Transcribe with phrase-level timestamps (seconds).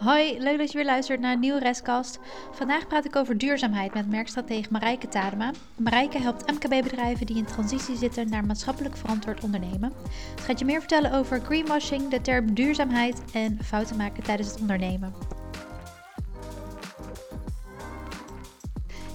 [0.00, 2.18] Hoi, leuk dat je weer luistert naar een nieuwe Restkast.
[2.52, 5.52] Vandaag praat ik over duurzaamheid met merkstratege Marijke Tadema.
[5.76, 9.92] Marijke helpt MKB-bedrijven die in transitie zitten naar maatschappelijk verantwoord ondernemen.
[10.36, 14.60] Ze gaat je meer vertellen over greenwashing, de term duurzaamheid en fouten maken tijdens het
[14.60, 15.14] ondernemen.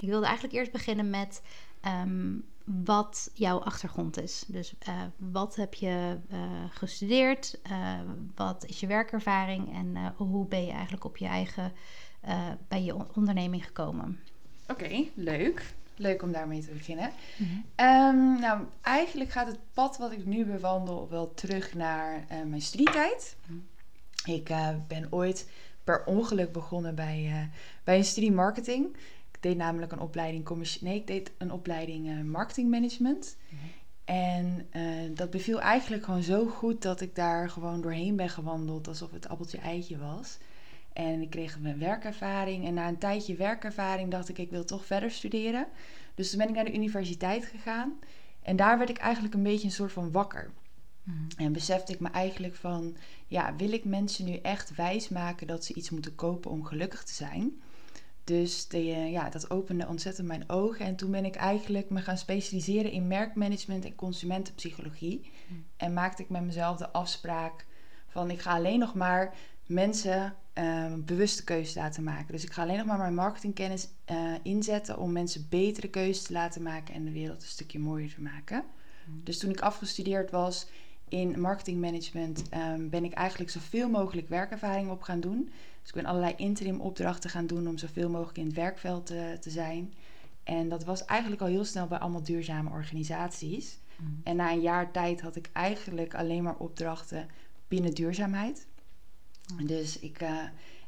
[0.01, 1.41] Ik wilde eigenlijk eerst beginnen met
[1.81, 2.33] ehm,
[2.65, 4.43] wat jouw achtergrond is.
[4.47, 6.39] Dus uh, wat heb je uh,
[6.69, 7.59] gestudeerd?
[7.71, 7.99] Uh,
[8.35, 9.73] wat is je werkervaring?
[9.73, 11.73] En hoe ben je eigenlijk op je eigen,
[12.67, 14.19] bij je onderneming gekomen?
[14.67, 15.73] Oké, okay, leuk.
[15.97, 17.11] Leuk om daarmee te beginnen.
[17.37, 17.85] Mm -hmm.
[17.85, 23.35] um, nou, eigenlijk gaat het pad wat ik nu bewandel wel terug naar mijn studietijd.
[23.45, 23.47] Mm
[24.23, 24.33] -hmm.
[24.35, 24.53] Ik
[24.87, 25.49] ben ooit
[25.83, 27.49] per ongeluk begonnen bij,
[27.83, 28.95] bij een studie marketing
[29.45, 30.83] deed namelijk een opleiding commercie.
[30.83, 33.37] Nee, ik deed een opleiding uh, marketingmanagement.
[33.49, 33.69] Mm -hmm.
[34.05, 38.87] En uh, dat beviel eigenlijk gewoon zo goed dat ik daar gewoon doorheen ben gewandeld
[38.87, 40.37] alsof het appeltje eitje was.
[40.93, 42.65] En ik kreeg mijn werkervaring.
[42.65, 45.67] En na een tijdje werkervaring dacht ik, ik wil toch verder studeren.
[46.15, 47.99] Dus toen ben ik naar de universiteit gegaan.
[48.41, 50.51] En daar werd ik eigenlijk een beetje een soort van wakker.
[51.03, 51.27] Mm -hmm.
[51.45, 52.95] En besefte ik me eigenlijk van,
[53.27, 57.13] ja, wil ik mensen nu echt wijsmaken dat ze iets moeten kopen om gelukkig te
[57.13, 57.61] zijn?
[58.25, 60.85] Dus de, ja, dat opende ontzettend mijn ogen.
[60.85, 65.31] En toen ben ik eigenlijk me gaan specialiseren in merkmanagement en consumentenpsychologie.
[65.47, 65.65] Hmm.
[65.77, 67.65] En maakte ik met mezelf de afspraak
[68.07, 69.33] van ik ga alleen nog maar
[69.65, 72.31] mensen uh, bewuste keuzes laten maken.
[72.31, 76.33] Dus ik ga alleen nog maar mijn marketingkennis uh, inzetten om mensen betere keuzes te
[76.33, 78.63] laten maken en de wereld een stukje mooier te maken.
[79.05, 79.21] Hmm.
[79.23, 80.67] Dus toen ik afgestudeerd was
[81.09, 85.49] in marketingmanagement, um, ben ik eigenlijk zoveel mogelijk werkervaring op gaan doen.
[85.85, 89.17] Dus ik ben allerlei interim opdrachten gaan doen om zoveel mogelijk in het werkveld te,
[89.17, 89.93] eh, te zijn.
[90.43, 93.79] En dat was eigenlijk al heel snel bij allemaal duurzame organisaties.
[93.97, 94.21] Mm.
[94.23, 97.27] En na een jaar tijd had ik eigenlijk alleen maar opdrachten
[97.67, 98.67] binnen duurzaamheid.
[99.53, 99.67] Mm.
[99.67, 100.43] Dus ik, uh,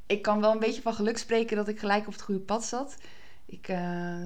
[0.05, 2.65] ik kan wel een beetje van geluk spreken dat ik gelijk op het goede pad
[2.65, 2.97] zat.
[3.45, 4.23] Ik, uh,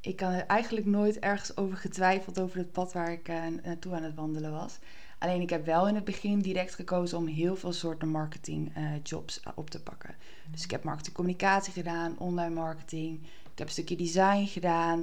[0.00, 3.94] ik kan er eigenlijk nooit ergens over getwijfeld over het pad waar ik uh, naartoe
[3.94, 4.78] aan het wandelen was.
[5.20, 9.52] Alleen ik heb wel in het begin direct gekozen om heel veel soorten marketingjobs uh,
[9.54, 10.14] op te pakken.
[10.50, 13.22] Dus ik heb marketingcommunicatie gedaan, online marketing.
[13.22, 14.98] Ik heb een stukje design gedaan.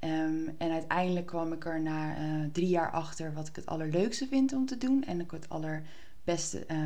[0.00, 4.26] Um, en uiteindelijk kwam ik er na uh, drie jaar achter wat ik het allerleukste
[4.26, 5.04] vind om te doen.
[5.04, 6.76] En ik het allerbeste, uh,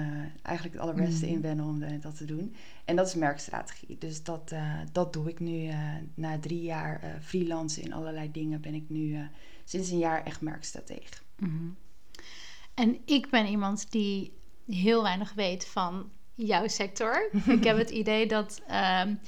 [0.42, 1.32] eigenlijk het allerbeste mm.
[1.32, 2.54] in ben om de, dat te doen.
[2.84, 3.98] En dat is merkstrategie.
[3.98, 5.70] Dus dat, uh, dat doe ik nu.
[6.14, 9.18] na drie jaar freelance in allerlei dingen ben ik nu
[9.64, 11.22] sinds een jaar echt merkstratege.
[11.38, 11.76] Mm -hmm.
[12.80, 14.32] En ik ben iemand die
[14.66, 17.30] heel weinig weet van jouw sector.
[17.56, 18.62] ik heb het idee dat
[19.04, 19.20] um,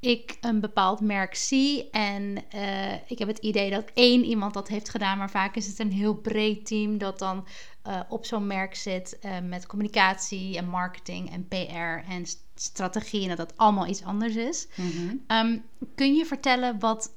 [0.00, 4.68] ik een bepaald merk zie en uh, ik heb het idee dat één iemand dat
[4.68, 7.46] heeft gedaan, maar vaak is het een heel breed team dat dan
[7.86, 13.28] uh, op zo'n merk zit uh, met communicatie en marketing en PR en strategie en
[13.28, 14.66] dat dat allemaal iets anders is.
[14.74, 15.24] Mm-hmm.
[15.28, 15.64] Um,
[15.94, 17.14] kun je vertellen wat,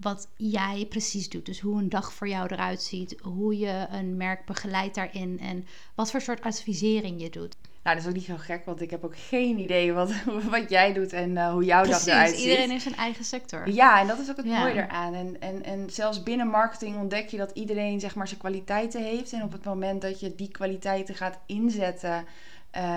[0.00, 1.46] wat jij precies doet?
[1.46, 5.66] Dus hoe een dag voor jou eruit ziet, hoe je een merk begeleidt daarin en
[5.94, 7.56] wat voor soort advisering je doet?
[7.86, 10.12] Nou, dat is ook niet zo gek, want ik heb ook geen idee wat,
[10.50, 12.44] wat jij doet en uh, hoe jouw Precies, dag eruit ziet.
[12.44, 13.70] iedereen heeft zijn eigen sector.
[13.70, 14.58] Ja, en dat is ook het ja.
[14.58, 15.14] mooie eraan.
[15.14, 19.32] En, en, en zelfs binnen marketing ontdek je dat iedereen zeg maar zijn kwaliteiten heeft.
[19.32, 22.24] En op het moment dat je die kwaliteiten gaat inzetten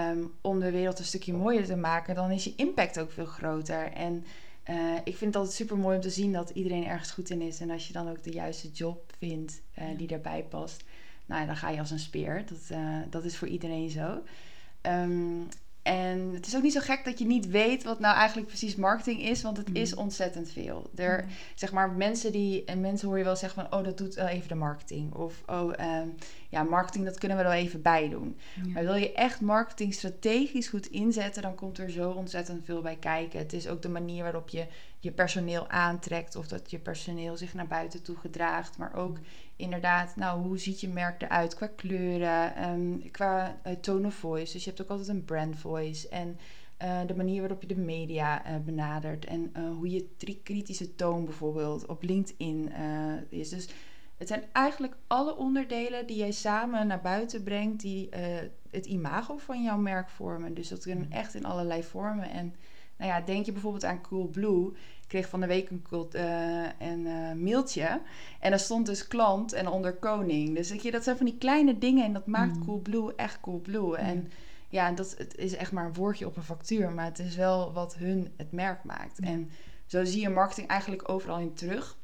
[0.09, 3.25] um, om de wereld een stukje mooier te maken, dan is je impact ook veel
[3.25, 3.91] groter.
[3.91, 4.25] En
[4.69, 7.41] uh, ik vind het altijd super mooi om te zien dat iedereen ergens goed in
[7.41, 7.59] is.
[7.59, 10.83] En als je dan ook de juiste job vindt uh, die daarbij past,
[11.25, 12.43] nou, dan ga je als een speer.
[12.45, 12.77] Dat,
[13.09, 14.21] dat is voor iedereen zo.
[14.89, 15.47] Um,
[15.81, 18.75] en het is ook niet zo gek dat je niet weet wat nou eigenlijk precies
[18.75, 19.75] marketing is, want het mm.
[19.75, 20.89] is ontzettend veel.
[20.95, 21.29] Er, mm.
[21.55, 24.33] zeg maar, mensen die, en mensen hoor je wel zeggen van, oh, dat doet uh,
[24.33, 25.13] even de marketing.
[25.13, 26.15] Of, oh, um,
[26.49, 28.37] ja, marketing, dat kunnen we wel even bij doen.
[28.63, 28.71] Ja.
[28.71, 32.97] Maar wil je echt marketing strategisch goed inzetten, dan komt er zo ontzettend veel bij
[32.97, 33.39] kijken.
[33.39, 34.65] Het is ook de manier waarop je
[34.99, 39.23] je personeel aantrekt, of dat je personeel zich naar buiten toe gedraagt, maar ook mm
[39.59, 44.53] inderdaad, nou, hoe ziet je merk eruit qua kleuren, um, qua uh, tone of voice.
[44.53, 46.09] Dus je hebt ook altijd een brand voice.
[46.09, 46.37] En
[46.83, 49.25] uh, de manier waarop je de media uh, benadert.
[49.25, 52.71] En hoe je kritische toon bijvoorbeeld op LinkedIn
[53.29, 53.49] is.
[53.49, 53.69] Dus
[54.17, 58.09] het zijn eigenlijk alle onderdelen die jij samen naar buiten brengt, die
[58.69, 60.53] het imago van jouw merk vormen.
[60.53, 61.11] Dus dat kunnen mm.
[61.11, 62.29] echt in allerlei vormen.
[62.29, 62.55] En
[62.99, 64.71] nou ja, denk je bijvoorbeeld aan Coolblue
[65.07, 65.83] kreeg van de week een,
[66.15, 68.01] uh, een uh, mailtje.
[68.39, 70.55] En daar stond dus klant en onder koning.
[70.55, 72.05] Dus weet je, dat zijn van die kleine dingen.
[72.05, 72.65] En dat maakt mm.
[72.65, 73.87] Coolblue echt Coolblue.
[73.87, 73.93] Mm.
[73.93, 74.31] En
[74.69, 76.91] ja, dat, het is echt maar een woordje op een factuur.
[76.91, 79.19] Maar het is wel wat hun het merk maakt.
[79.19, 79.27] Mm.
[79.27, 79.49] En
[79.85, 81.97] zo zie je marketing eigenlijk overal in terug.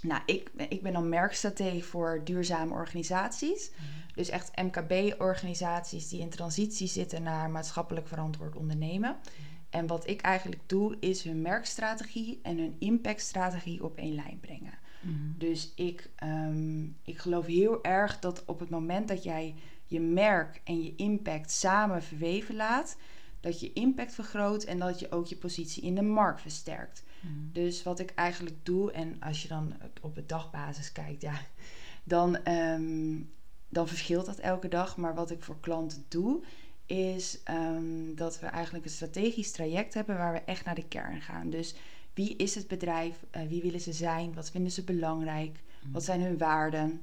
[0.00, 3.70] Nou, ik, ik ben dan merkstratege voor duurzame organisaties.
[4.14, 9.16] Dus echt MKB-organisaties die in transitie zitten naar maatschappelijk verantwoord ondernemen.
[9.74, 14.78] En wat ik eigenlijk doe, is hun merkstrategie en hun impactstrategie op één lijn brengen.
[15.00, 15.38] Mhm.
[15.38, 19.54] Dus ik, ehm, ik geloof heel erg dat op het moment dat jij
[19.86, 22.96] je merk en je impact samen verweven laat,
[23.40, 27.04] dat je impact vergroot en dat je ook je positie in de markt versterkt.
[27.20, 27.32] Mhm.
[27.52, 31.40] Dus wat ik eigenlijk doe, en als je dan op het dagbasis kijkt, ja,
[32.04, 33.16] dan, ehm,
[33.68, 34.96] dan verschilt dat elke dag.
[34.96, 36.42] Maar wat ik voor klanten doe,
[36.94, 41.20] is ehm, dat we eigenlijk een strategisch traject hebben waar we echt naar de kern
[41.20, 41.50] gaan.
[41.50, 41.74] Dus
[42.14, 43.16] wie is het bedrijf?
[43.30, 44.34] Eh, wie willen ze zijn?
[44.34, 45.62] Wat vinden ze belangrijk?
[45.92, 47.00] Wat zijn hun waarden?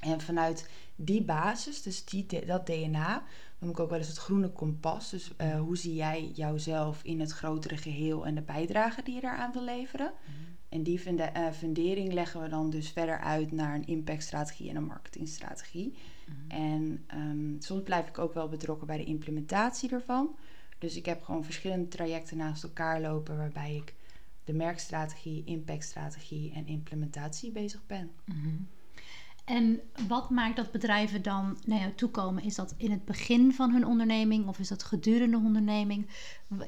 [0.00, 3.24] En vanuit die basis, dus die, dat DNA,
[3.58, 5.10] noem ik ook wel eens het groene kompas.
[5.10, 9.20] Dus uh, hoe zie jij jouzelf in het grotere geheel en de bijdrage die je
[9.20, 10.12] daaraan wil leveren?
[10.24, 10.52] Mhm.
[10.68, 14.84] En die uh, fundering leggen we dan dus verder uit naar een impactstrategie en een
[14.84, 15.94] marketingstrategie.
[16.32, 16.60] Mhm.
[16.60, 20.36] En um, soms blijf ik ook wel betrokken bij de implementatie ervan.
[20.78, 23.94] Dus ik heb gewoon verschillende trajecten naast elkaar lopen waarbij ik
[24.44, 28.10] de merkstrategie, impactstrategie en implementatie bezig ben.
[28.24, 28.68] Mm-hmm.
[29.44, 32.42] En wat maakt dat bedrijven dan naar jou toe komen?
[32.42, 36.06] Is dat in het begin van hun onderneming of is dat gedurende onderneming?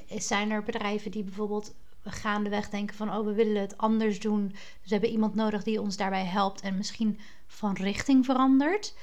[0.08, 1.74] Zijn er bedrijven die bijvoorbeeld
[2.10, 4.48] gaandeweg denken van oh we willen het anders doen.
[4.48, 8.96] Dus we hebben iemand nodig die ons daarbij helpt en misschien van richting verandert?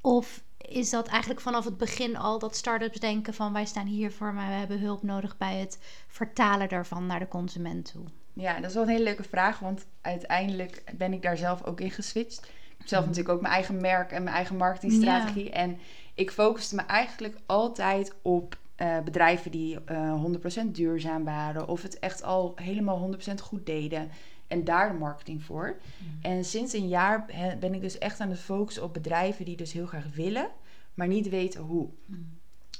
[0.00, 4.34] Of is dat eigenlijk vanaf het begin al dat start-ups denken van wij staan hiervoor,
[4.34, 8.04] maar we hebben hulp nodig bij het vertalen daarvan naar de consument toe?
[8.32, 11.80] Ja, dat is wel een hele leuke vraag, want uiteindelijk ben ik daar zelf ook
[11.80, 12.44] in geswitcht.
[12.44, 15.44] Ik heb zelf natuurlijk ook mijn eigen merk en mijn eigen marketingstrategie.
[15.44, 15.50] Ja.
[15.50, 15.78] En
[16.14, 20.24] ik focuste me eigenlijk altijd op uh, bedrijven die uh,
[20.66, 21.68] 100% duurzaam waren.
[21.68, 24.10] Of het echt al helemaal 100% goed deden.
[24.50, 25.76] En daar de marketing voor.
[25.98, 26.18] Mm.
[26.22, 27.26] En sinds een jaar
[27.60, 30.48] ben ik dus echt aan het focussen op bedrijven die dus heel graag willen,
[30.94, 31.88] maar niet weten hoe.
[32.06, 32.38] Mm.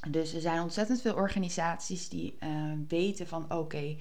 [0.08, 3.98] Dus er zijn ontzettend veel organisaties die uh, weten van oké, okay,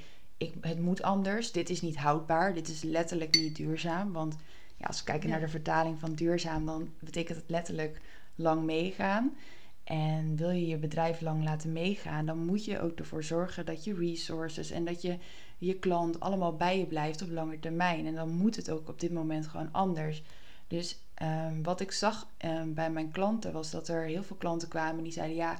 [0.62, 1.52] het moet anders.
[1.52, 2.54] Dit is niet houdbaar.
[2.54, 4.12] Dit is letterlijk niet duurzaam.
[4.12, 4.36] Want
[4.78, 5.36] ja, als we kijken ja.
[5.36, 8.02] naar de vertaling van duurzaam, dan betekent het letterlijk
[8.36, 9.36] lang meegaan.
[9.84, 13.84] En wil je je bedrijf lang laten meegaan, dan moet je ook ervoor zorgen dat
[13.84, 15.18] je resources en dat je
[15.60, 18.06] je klant allemaal bij je blijft op lange termijn.
[18.06, 20.24] En dan moet het ook op dit moment gewoon anders.
[20.68, 24.68] Dus um, wat ik zag um, bij mijn klanten was dat er heel veel klanten
[24.68, 25.60] kwamen die zeiden: Ja,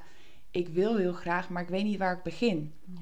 [0.50, 2.72] ik wil heel graag, maar ik weet niet waar ik begin.
[2.84, 3.00] Ja.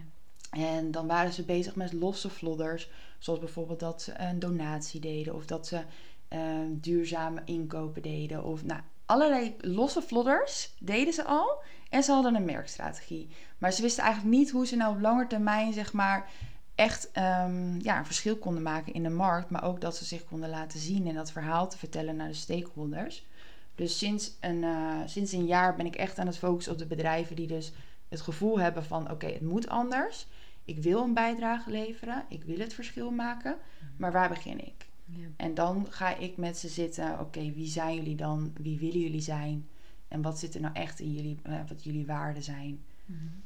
[0.50, 5.34] En dan waren ze bezig met losse vlodders, zoals bijvoorbeeld dat ze een donatie deden
[5.34, 5.82] of dat ze
[6.28, 8.44] um, duurzame inkopen deden.
[8.44, 11.62] Of nou, allerlei losse vlodders deden ze al.
[11.88, 13.28] En ze hadden een merkstrategie.
[13.58, 16.30] Maar ze wisten eigenlijk niet hoe ze nou op lange termijn, zeg maar,
[16.78, 19.50] echt um, ja, een verschil konden maken in de markt.
[19.50, 22.34] Maar ook dat ze zich konden laten zien en dat verhaal te vertellen naar de
[22.34, 23.26] stakeholders.
[23.74, 26.86] Dus sinds een, uh, sinds een jaar ben ik echt aan het focussen op de
[26.86, 27.72] bedrijven die dus
[28.08, 30.26] het gevoel hebben van oké, okay, het moet anders.
[30.64, 32.24] Ik wil een bijdrage leveren.
[32.28, 33.56] Ik wil het verschil maken.
[33.96, 34.86] Maar waar begin ik?
[35.04, 35.26] Ja.
[35.36, 37.12] En dan ga ik met ze zitten.
[37.12, 38.52] Oké, okay, wie zijn jullie dan?
[38.60, 39.68] Wie willen jullie zijn?
[40.08, 42.80] En wat zit er nou echt in jullie, uh, wat jullie waarden zijn?
[43.04, 43.42] Mm-hmm.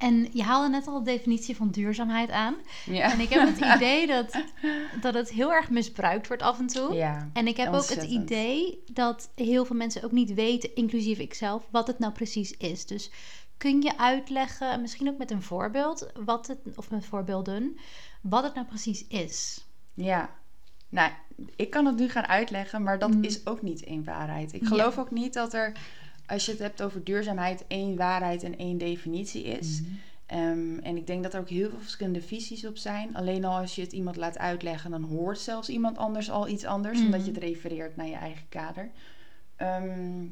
[0.00, 2.54] En je haalde net al de definitie van duurzaamheid aan.
[2.86, 3.12] Ja.
[3.12, 4.44] En ik heb het idee dat,
[5.00, 6.94] dat het heel erg misbruikt wordt af en toe.
[6.94, 11.18] Ja, en ik heb ook het idee dat heel veel mensen ook niet weten, inclusief
[11.18, 12.86] ikzelf, wat het nou precies is.
[12.86, 13.10] Dus
[13.56, 17.76] kun je uitleggen, misschien ook met een voorbeeld, wat het, of met voorbeelden,
[18.22, 19.66] wat het nou precies is?
[19.94, 20.30] Ja,
[20.88, 21.10] nou,
[21.56, 23.24] ik kan het nu gaan uitleggen, maar dat Mm.
[23.24, 24.52] is ook niet één waarheid.
[24.52, 24.66] Ik Ja.
[24.66, 25.72] geloof ook niet dat er,
[26.30, 29.80] als je het hebt over duurzaamheid, één waarheid en één definitie is.
[29.80, 29.90] Mhm.
[30.26, 33.14] Ehm, en ik denk dat er ook heel veel verschillende visies op zijn.
[33.16, 36.64] Alleen al als je het iemand laat uitleggen, dan hoort zelfs iemand anders al iets
[36.64, 37.04] anders, Mhm.
[37.06, 38.90] omdat je het refereert naar je eigen kader.
[39.56, 40.26] Ehm,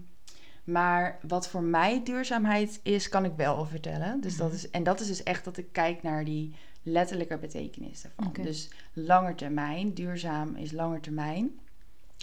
[0.64, 4.20] maar wat voor mij duurzaamheid is, kan ik wel vertellen.
[4.20, 4.56] Dus dat Mhm.
[4.56, 8.32] is, en dat is dus echt dat ik kijk naar die letterlijke betekenis ervan.
[8.44, 11.50] Dus langer termijn, duurzaam is langer termijn.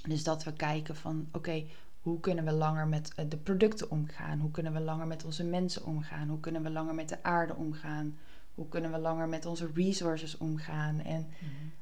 [0.08, 1.64] Dus dat we kijken van, oké,
[2.06, 4.40] hoe kunnen we langer met eh, de producten omgaan?
[4.40, 6.28] Hoe kunnen we langer met onze mensen omgaan?
[6.28, 8.18] Hoe kunnen we langer met de aarde omgaan?
[8.56, 11.00] Hoe kunnen we langer met onze resources omgaan?
[11.00, 11.28] En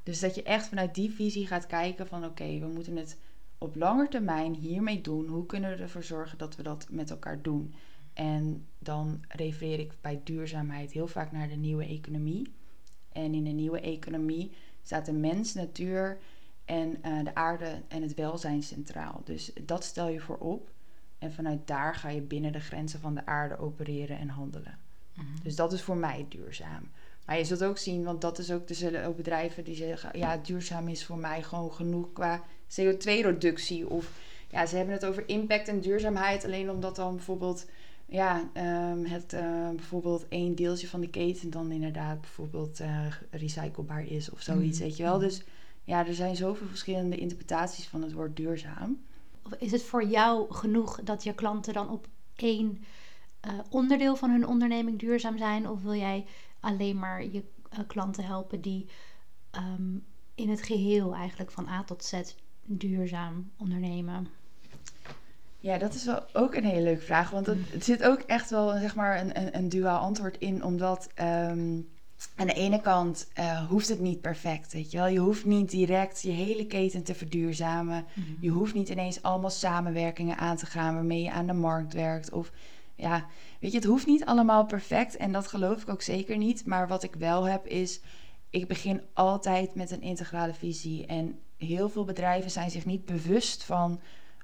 [0.02, 3.18] dus dat je echt vanuit die visie gaat kijken van, oké, we moeten het
[3.58, 5.26] op lange termijn hiermee doen.
[5.26, 7.74] Hoe kunnen we ervoor zorgen dat we dat met elkaar doen?
[8.12, 12.52] En dan refereer ik bij duurzaamheid heel vaak naar de nieuwe economie.
[13.12, 14.52] En in de nieuwe economie
[14.82, 16.18] staat de mens, natuur
[16.64, 19.20] en eh, de aarde en het welzijn centraal.
[19.24, 20.72] Dus dat stel je voor op.
[21.18, 24.78] En vanuit daar ga je binnen de grenzen van de aarde opereren en handelen.
[25.14, 25.26] Mhm.
[25.42, 26.90] Dus dat is voor mij duurzaam.
[27.26, 30.18] Maar je zult ook zien, want dat is ook, er zullen ook bedrijven die zeggen,
[30.18, 33.88] ja, duurzaam is voor mij gewoon genoeg qua CO2-reductie.
[33.88, 34.10] Of
[34.50, 37.66] ja, ze hebben het over impact en duurzaamheid, alleen omdat dan bijvoorbeeld,
[38.06, 44.06] ja, ehm, het uh, bijvoorbeeld één deeltje van de keten dan inderdaad bijvoorbeeld uh, recyclebaar
[44.06, 44.84] is of zoiets, mm.
[44.84, 45.18] weet je wel.
[45.18, 45.42] Dus
[45.84, 49.04] ja, er zijn zoveel verschillende interpretaties van het woord duurzaam.
[49.58, 52.84] Is het voor jou genoeg dat je klanten dan op één
[53.46, 55.68] uh, onderdeel van hun onderneming duurzaam zijn?
[55.68, 56.26] Of wil jij
[56.60, 58.88] alleen maar je uh, klanten helpen die
[59.52, 62.20] um, in het geheel eigenlijk van A tot Z
[62.62, 64.26] duurzaam ondernemen?
[65.58, 67.30] Ja, dat is wel ook een hele leuke vraag.
[67.30, 70.64] Want het, het zit ook echt wel zeg maar, een, een, een duaal antwoord in.
[70.64, 71.88] Omdat um,
[72.36, 74.72] aan de ene kant uh, hoeft het niet perfect.
[74.72, 75.06] Weet je, wel?
[75.06, 78.04] je hoeft niet direct je hele keten te verduurzamen.
[78.14, 78.36] Mm -hmm.
[78.40, 82.30] Je hoeft niet ineens allemaal samenwerkingen aan te gaan waarmee je aan de markt werkt.
[82.30, 82.50] Of
[82.94, 83.26] ja,
[83.60, 85.16] weet je, het hoeft niet allemaal perfect.
[85.16, 86.66] En dat geloof ik ook zeker niet.
[86.66, 88.00] Maar wat ik wel heb is,
[88.50, 91.06] ik begin altijd met een integrale visie.
[91.06, 94.00] En heel veel bedrijven zijn zich niet bewust van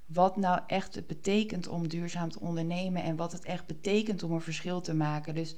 [0.06, 3.02] wat nou echt het betekent om duurzaam te ondernemen.
[3.02, 5.34] En wat het echt betekent om een verschil te maken.
[5.34, 5.56] Dus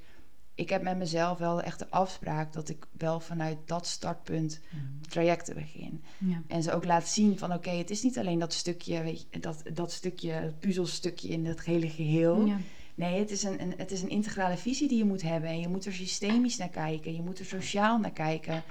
[0.54, 4.60] ik heb met mezelf wel echt de afspraak dat ik wel vanuit dat startpunt
[5.08, 6.02] trajecten begin.
[6.18, 6.42] Ja.
[6.46, 9.40] En ze ook laat zien van oké, het is niet alleen dat stukje, weet je,
[9.40, 12.46] dat, dat stukje, puzzelstukje in het hele geheel.
[12.46, 12.56] Ja.
[12.94, 15.50] Nee, het is, een, een, het is een integrale visie die je moet hebben.
[15.50, 17.14] En je moet er systemisch naar kijken.
[17.14, 18.62] Je moet er sociaal naar kijken.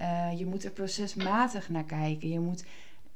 [0.00, 2.28] Uh, je moet er procesmatig naar kijken.
[2.28, 2.64] Je moet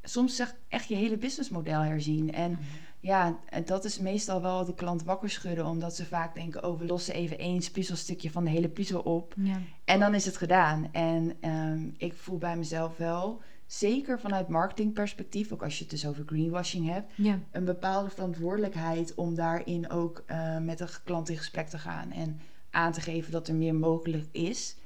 [0.03, 2.33] soms echt je hele businessmodel herzien.
[2.33, 2.67] En mm-hmm.
[3.01, 5.67] Ja, dat is meestal wel de klant wakker schudden.
[5.67, 9.35] Omdat ze vaak denken, oh, we lossen even één puzzelstukje van de hele puzzel op.
[9.37, 9.59] Ja.
[9.85, 10.89] En dan is het gedaan.
[10.93, 16.07] En um, ik voel bij mezelf wel zeker vanuit marketingperspectief, ook als je het dus
[16.07, 17.39] over greenwashing hebt, ja.
[17.51, 22.41] een bepaalde verantwoordelijkheid om daarin ook uh, met de klant in gesprek te gaan en
[22.71, 24.77] aan te geven dat er meer mogelijk is.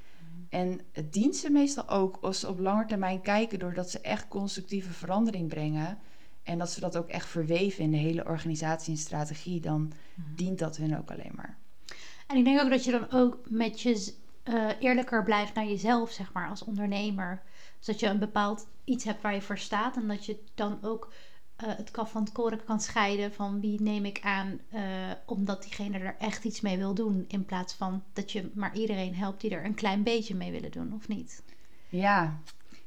[0.49, 4.29] En het dient ze meestal ook als ze op lange termijn kijken, doordat ze echt
[4.29, 5.99] constructieve verandering brengen.
[6.45, 10.25] En dat ze dat ook echt verweven in de hele organisatie en strategie, dan mm.
[10.37, 11.59] dient dat hun ook alleen maar.
[12.27, 16.11] En ik denk ook dat je dan ook met je uh, eerlijker blijft naar jezelf,
[16.11, 17.43] zeg maar, als ondernemer.
[17.79, 19.97] Dus dat je een bepaald iets hebt waar je voor staat.
[19.97, 21.13] En dat je dan ook
[21.63, 24.81] uh, het kaf van het koren kan scheiden van wie neem ik aan, uh,
[25.27, 27.25] omdat diegene er echt iets mee wil doen.
[27.29, 30.71] In plaats van dat je maar iedereen helpt die er een klein beetje mee willen
[30.71, 31.43] doen, of niet?
[31.89, 32.41] Ja,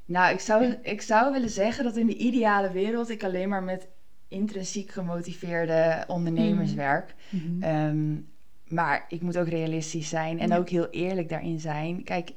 [0.07, 3.63] nou, ik zou, ik zou willen zeggen dat in de ideale wereld ik alleen maar
[3.63, 3.87] met
[4.27, 6.75] intrinsiek gemotiveerde ondernemers mm.
[6.75, 7.15] werk.
[7.29, 7.63] Mm -hmm.
[7.63, 8.29] um,
[8.67, 10.57] maar ik moet ook realistisch zijn en ja.
[10.57, 12.03] ook heel eerlijk daarin zijn.
[12.03, 12.31] Kijk,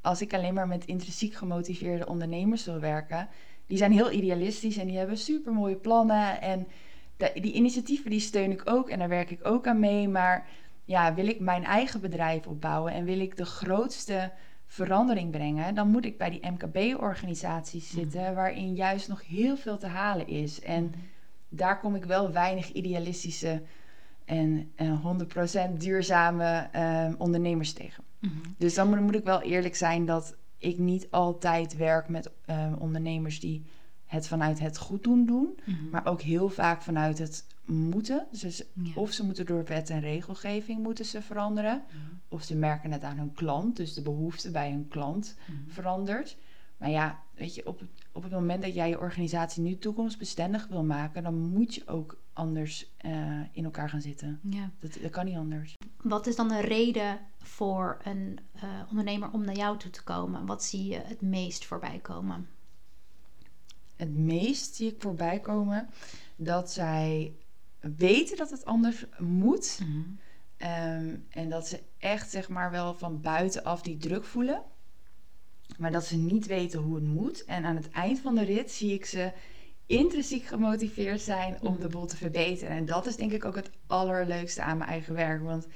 [0.00, 3.28] als ik alleen maar met intrinsiek gemotiveerde ondernemers wil werken,
[3.66, 6.40] die zijn heel idealistisch en die hebben super mooie plannen.
[6.40, 6.66] En
[7.16, 10.08] de, die initiatieven die steun ik ook en daar werk ik ook aan mee.
[10.08, 10.46] Maar
[10.84, 14.32] ja, wil ik mijn eigen bedrijf opbouwen en wil ik de grootste
[14.66, 18.00] verandering brengen, dan moet ik bij die MKB-organisaties mm.
[18.00, 20.60] zitten, waarin juist nog heel veel te halen is.
[20.60, 20.92] En mm.
[21.48, 23.62] daar kom ik wel weinig idealistische
[24.24, 25.06] en uh,
[25.68, 28.04] 100% duurzame uh, ondernemers tegen.
[28.20, 28.54] Mm -hmm.
[28.58, 32.72] Dus dan moet, moet, ik wel eerlijk zijn dat ik niet altijd werk met uh,
[32.78, 33.64] ondernemers die
[34.06, 35.90] het vanuit het goed doen doen, mm -hmm.
[35.90, 38.26] maar ook heel vaak vanuit het moeten.
[38.30, 38.92] Dus ja.
[38.94, 42.20] of ze moeten door wet en regelgeving moeten ze veranderen, mm -hmm.
[42.28, 45.70] of ze merken het aan hun klant, dus de behoefte bij hun klant mhm.
[45.70, 46.36] verandert.
[46.76, 50.66] Maar ja, weet je, op het, op het moment dat jij je organisatie nu toekomstbestendig
[50.66, 54.40] wil maken, dan moet je ook anders uh, in elkaar gaan zitten.
[54.42, 54.70] Ja.
[54.78, 55.74] Dat, dat, kan niet anders.
[56.02, 60.46] Wat is dan de reden voor een uh, ondernemer om naar jou toe te komen?
[60.46, 62.48] Wat zie je het meest voorbij komen?
[63.96, 65.88] Het meest zie ik voorbij komen
[66.36, 67.32] dat zij
[67.80, 69.78] weten dat het anders moet.
[69.82, 70.18] Mm -hmm.
[70.70, 74.62] um, en dat ze echt zeg maar wel van buitenaf die druk voelen.
[75.78, 77.44] Maar dat ze niet weten hoe het moet.
[77.44, 79.32] En aan het eind van de rit zie ik ze
[79.86, 82.76] intrinsiek gemotiveerd zijn om de boel te verbeteren.
[82.76, 85.42] En dat is denk ik ook het allerleukste aan mijn eigen werk.
[85.42, 85.66] Want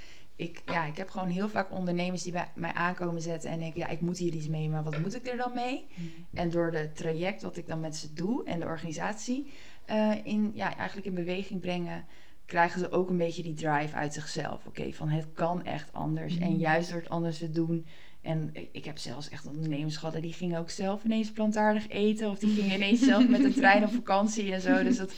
[0.40, 3.80] ik, ja, ik heb gewoon heel vaak ondernemers die bij mij aankomen zetten en denken,
[3.80, 5.86] ja, ik moet hier iets mee, maar wat moet ik er dan mee?
[6.34, 9.52] En door het traject wat ik dan met ze doe en de organisatie
[9.90, 12.04] uh, in, ja, eigenlijk in beweging brengen,
[12.46, 14.66] krijgen ze ook een beetje die drive uit zichzelf.
[14.66, 16.38] Oké, van het kan echt anders.
[16.38, 17.86] En juist door het anders te doen,
[18.22, 22.30] en ik heb zelfs echt ondernemers gehad die gingen ook zelf ineens plantaardig eten.
[22.30, 24.82] Of die gingen ineens zelf met de trein op vakantie en zo.
[24.82, 25.12] Dus dat,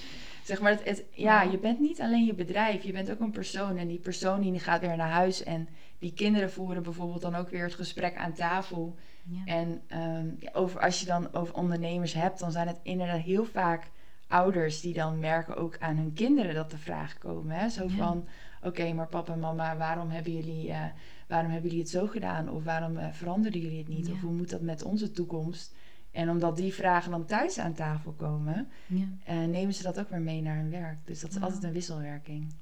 [0.52, 3.30] zeg maar, het, het, ja, je bent niet alleen je bedrijf, je bent ook een
[3.30, 3.76] persoon.
[3.76, 5.42] En die persoon die gaat weer naar huis.
[5.42, 5.68] En
[5.98, 8.96] die kinderen voeren bijvoorbeeld dan ook weer het gesprek aan tafel.
[9.22, 9.44] Ja.
[9.44, 13.90] En um, over, als je dan over ondernemers hebt, dan zijn het inderdaad heel vaak
[14.26, 17.56] ouders die dan merken ook aan hun kinderen dat de vragen komen.
[17.56, 17.68] Hè?
[17.68, 17.96] Zo Ja.
[17.96, 18.24] van,
[18.62, 20.84] oké, maar papa en mama, waarom hebben jullie, eh,
[21.28, 22.48] waarom hebben jullie het zo gedaan?
[22.50, 24.06] Of waarom eh, veranderen jullie het niet?
[24.06, 24.12] Ja.
[24.12, 25.74] Of hoe moet dat met onze toekomst?
[26.12, 29.04] En omdat die vragen dan thuis aan tafel komen, Ja.
[29.24, 30.98] eh, nemen ze dat ook weer mee naar hun werk.
[31.04, 32.54] Dus dat is altijd een wisselwerking.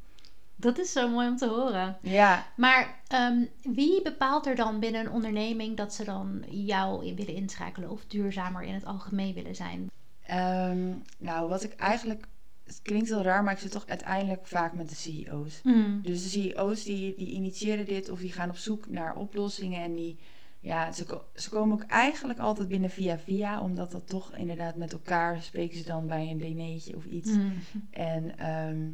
[0.57, 1.97] Dat is zo mooi om te horen.
[2.02, 7.35] Ja, Maar ehm, wie bepaalt er dan binnen een onderneming dat ze dan jou willen
[7.35, 9.90] inschakelen of duurzamer in het algemeen willen zijn?
[10.26, 10.88] Ehm,
[11.19, 12.26] nou, wat ik eigenlijk.
[12.64, 15.61] Het klinkt heel raar, maar ik zit toch uiteindelijk vaak met de CEO's.
[15.62, 16.00] Mm.
[16.02, 19.83] Dus de CEO's die, die initiëren dit of die gaan op zoek naar oplossingen.
[19.83, 20.19] En die,
[20.61, 24.93] ja, ze, ze komen ook eigenlijk altijd binnen via via, omdat dat toch inderdaad met
[24.93, 27.31] elkaar spreken ze dan bij een dinertje of iets.
[27.31, 27.52] Mm.
[27.90, 28.88] En, ehm,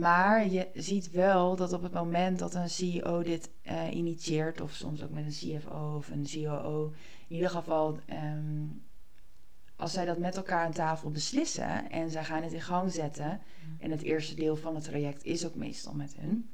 [0.00, 4.72] maar je ziet wel dat op het moment dat een CEO dit eh, initieert, of
[4.72, 6.92] soms ook met een CFO of een COO,
[7.28, 8.66] in ieder geval, ehm,
[9.76, 13.40] als zij dat met elkaar aan tafel beslissen en zij gaan het in gang zetten,
[13.78, 16.48] en het eerste deel van het traject is ook meestal met hun,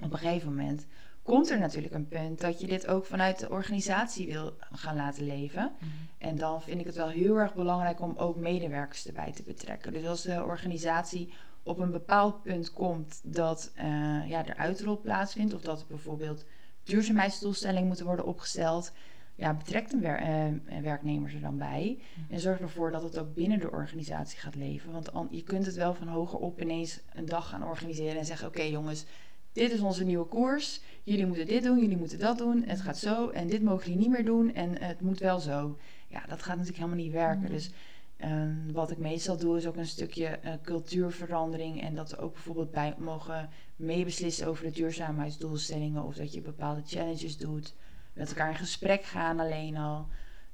[0.00, 0.86] op een gegeven moment
[1.22, 5.26] komt er natuurlijk een punt dat je dit ook vanuit de organisatie wil gaan laten
[5.26, 5.72] leven.
[6.18, 9.92] En dan vind ik het wel heel erg belangrijk om ook medewerkers erbij te betrekken.
[9.92, 13.84] Dus als de organisatie op een bepaald punt komt dat eh,
[14.28, 16.44] ja, er uitrol plaatsvindt, of dat er bijvoorbeeld
[16.84, 18.92] duurzaamheidsdoelstellingen moeten worden opgesteld,
[19.34, 21.98] ja, betrek de wer- eh, werknemers er dan bij.
[22.30, 24.92] En zorg ervoor dat het ook binnen de organisatie gaat leven.
[24.92, 28.24] Want an- je kunt het wel van hoger op ineens een dag gaan organiseren en
[28.26, 29.04] zeggen: Oké, jongens,
[29.52, 30.80] dit is onze nieuwe koers.
[31.04, 32.62] Jullie moeten dit doen, jullie moeten dat doen.
[32.66, 35.78] Het gaat zo en dit mogen jullie niet meer doen en het moet wel zo.
[36.08, 37.42] Ja, dat gaat natuurlijk helemaal niet werken.
[37.42, 37.52] Mhm.
[37.52, 37.70] Dus
[38.16, 41.82] ehm, wat ik meestal doe is ook een stukje eh, cultuurverandering.
[41.82, 46.04] En dat we ook bijvoorbeeld bij mogen meebeslissen over de duurzaamheidsdoelstellingen.
[46.04, 47.74] Of dat je bepaalde challenges doet.
[48.12, 50.06] Met elkaar in gesprek gaan alleen al.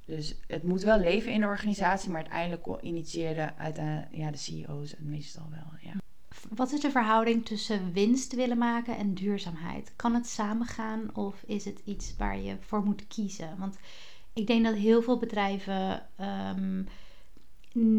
[0.05, 4.37] Dus het moet wel leven in de organisatie, maar uiteindelijk initiëren uit de, ja, de
[4.37, 5.91] CEO's het meestal wel.
[5.91, 6.08] Ja.
[6.49, 9.93] Wat is de verhouding tussen winst willen maken en duurzaamheid?
[9.95, 13.55] Kan het samengaan of is het iets waar je voor moet kiezen?
[13.57, 13.77] Want
[14.33, 16.83] ik denk dat heel veel bedrijven ehm,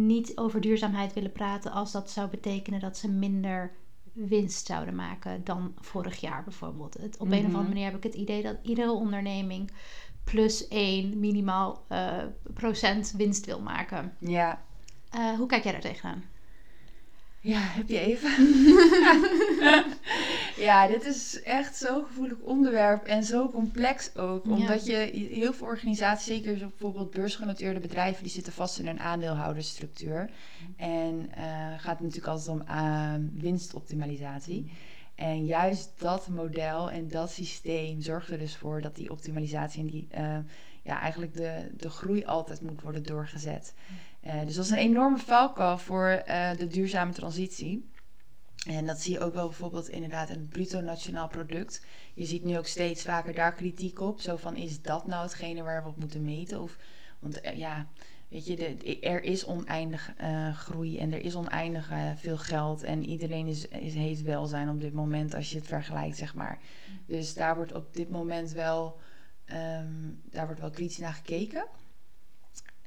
[0.05, 3.73] niet over duurzaamheid willen praten als dat zou betekenen dat ze minder
[4.13, 6.95] winst zouden maken dan vorig jaar bijvoorbeeld.
[6.95, 7.55] Het, op een of Mhm.
[7.55, 9.71] andere manier heb ik het idee dat iedere onderneming
[10.25, 12.17] plus 1 minimaal eh,
[12.55, 14.15] procent winst wil maken.
[14.19, 14.63] ja.
[15.11, 16.25] Eh, hoe kijk jij daar tegenaan?
[17.43, 18.31] Ja, heb je even?
[20.67, 24.45] ja, dit is echt zo'n gevoelig onderwerp en zo complex ook.
[24.45, 24.51] Ja.
[24.51, 30.31] Omdat je heel veel organisaties, zeker bijvoorbeeld beursgenoteerde bedrijven, die zitten vast in een aandeelhoudersstructuur.
[30.77, 31.45] En eh
[31.79, 34.71] gaat het natuurlijk altijd om eh, winstoptimalisatie.
[35.15, 39.87] En juist dat model en dat systeem zorgt er dus voor dat die optimalisatie en
[39.87, 40.39] die, eh,
[40.83, 43.75] ja, eigenlijk de, de groei altijd moet worden doorgezet.
[44.21, 47.91] Eh, dus dat is een enorme valkuil voor eh, de duurzame transitie.
[48.67, 51.85] En dat zie je ook wel bijvoorbeeld inderdaad in het bruto nationaal product.
[52.15, 54.21] Je ziet nu ook steeds vaker daar kritiek op.
[54.21, 56.61] Zo van, is dat nou hetgene waar we op moeten meten?
[56.61, 56.77] Of,
[57.19, 57.87] want eh, ja,
[58.29, 60.13] weet je, er is oneindig
[60.55, 62.83] groei en er is oneindig veel geld.
[62.83, 66.59] En iedereen is, is, heeft welzijn op dit moment als je het vergelijkt, zeg maar.
[67.07, 68.99] Dus daar wordt op dit moment wel,
[69.45, 69.93] ehm,
[70.31, 71.67] daar wordt wel kritisch naar gekeken.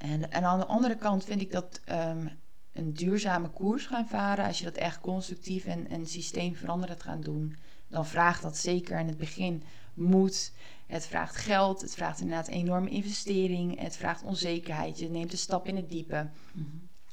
[0.04, 2.28] En, en aan de andere kant vind ik dat ehm,
[2.74, 7.56] een duurzame koers gaan varen, als je dat echt constructief en, en systeemveranderend gaat doen,
[7.88, 9.64] dan vraagt dat zeker in het begin
[9.94, 10.52] moed.
[10.88, 15.00] Het vraagt geld, het vraagt inderdaad enorme investering, het vraagt onzekerheid.
[15.00, 16.30] Je neemt een stap in het diepe.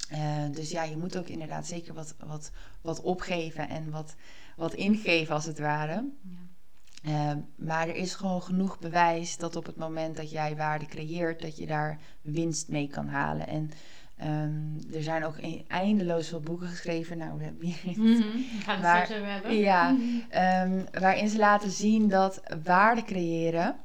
[0.09, 2.51] Eh, dus ja, je moet ook inderdaad zeker wat, wat,
[2.81, 4.15] wat opgeven en wat,
[4.57, 6.09] wat ingeven als het ware.
[7.03, 11.41] Eh, maar er is gewoon genoeg bewijs dat op het moment dat jij waarde creëert,
[11.43, 13.47] dat je daar winst mee kan halen.
[13.47, 13.71] En
[14.17, 17.19] ehm, er zijn ook een- eindeloos veel boeken geschreven.
[17.19, 18.39] Nou, we hebben hier Mhm.
[18.65, 18.81] Gaan
[19.25, 19.55] hebben.
[19.57, 20.03] Ja, Mhm.
[20.29, 23.77] Ehm, waarin ze laten zien dat waarde creëren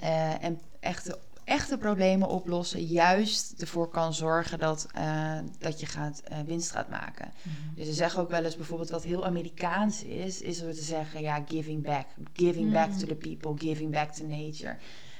[0.00, 1.18] eh, en echte,
[1.50, 6.88] echte problemen oplossen juist ervoor kan zorgen dat, eh, dat je gaat, eh, winst gaat
[6.88, 7.32] maken.
[7.74, 11.20] Dus ze zeggen ook wel eens bijvoorbeeld wat heel Amerikaans is, is door te zeggen,
[11.20, 12.06] ja, giving back.
[12.32, 12.98] Giving back Mm.
[12.98, 14.76] to the people, giving back to nature.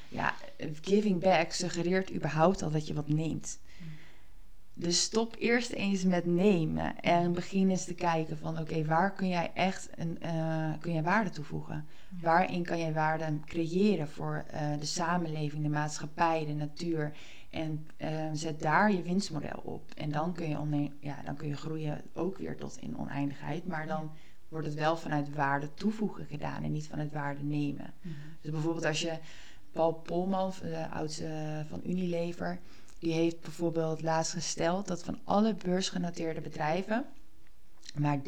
[0.09, 0.35] Ja,
[0.83, 3.59] giving back suggereert überhaupt al dat je wat neemt.
[4.75, 9.29] Dus stop eerst eens met nemen en begin eens te kijken van oké, waar kun
[9.29, 11.87] jij echt een, eh, kun jij waarde toevoegen?
[12.21, 17.13] Waarin kan jij waarde creëren voor eh, de samenleving, de maatschappij, de natuur?
[17.51, 19.91] En eh, zet daar je winstmodel op.
[19.97, 23.67] En dan kun, je ja, dan kun je groeien ook weer tot in oneindigheid.
[23.67, 24.11] Maar dan
[24.49, 27.95] wordt het wel vanuit waarde toevoegen gedaan en niet vanuit waarde nemen.
[28.01, 28.15] Mhm.
[28.41, 29.19] Dus bijvoorbeeld als je
[29.73, 32.59] Paul Polman, de oudste van Unilever,
[33.01, 37.05] die heeft bijvoorbeeld laatst gesteld dat van alle beursgenoteerde bedrijven
[37.95, 38.23] maar 13%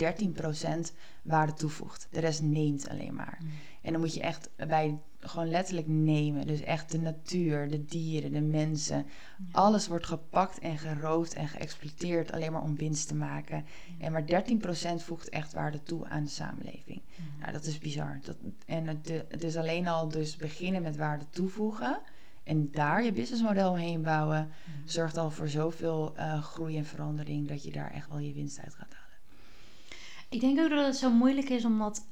[1.22, 2.08] waarde toevoegt.
[2.10, 3.38] De rest neemt alleen maar.
[3.42, 3.50] Mm.
[3.82, 6.46] En dan moet je echt bij gewoon letterlijk nemen.
[6.46, 9.06] Dus echt de natuur, de dieren, de mensen.
[9.52, 13.64] Alles wordt gepakt en geroofd en geëxploiteerd alleen maar om winst te maken.
[13.98, 14.24] En maar
[15.00, 17.02] 13% voegt echt waarde toe aan de samenleving.
[17.40, 18.20] Nou, dat is bizar.
[18.22, 22.00] Dat, en het, is alleen al dus beginnen met waarde toevoegen.
[22.44, 24.50] En daar je businessmodel omheen bouwen.
[24.84, 28.58] Zorgt al voor zoveel eh, groei en verandering dat je daar echt wel je winst
[28.58, 29.18] uit gaat halen.
[30.28, 32.06] Ik denk ook dat het zo moeilijk is omdat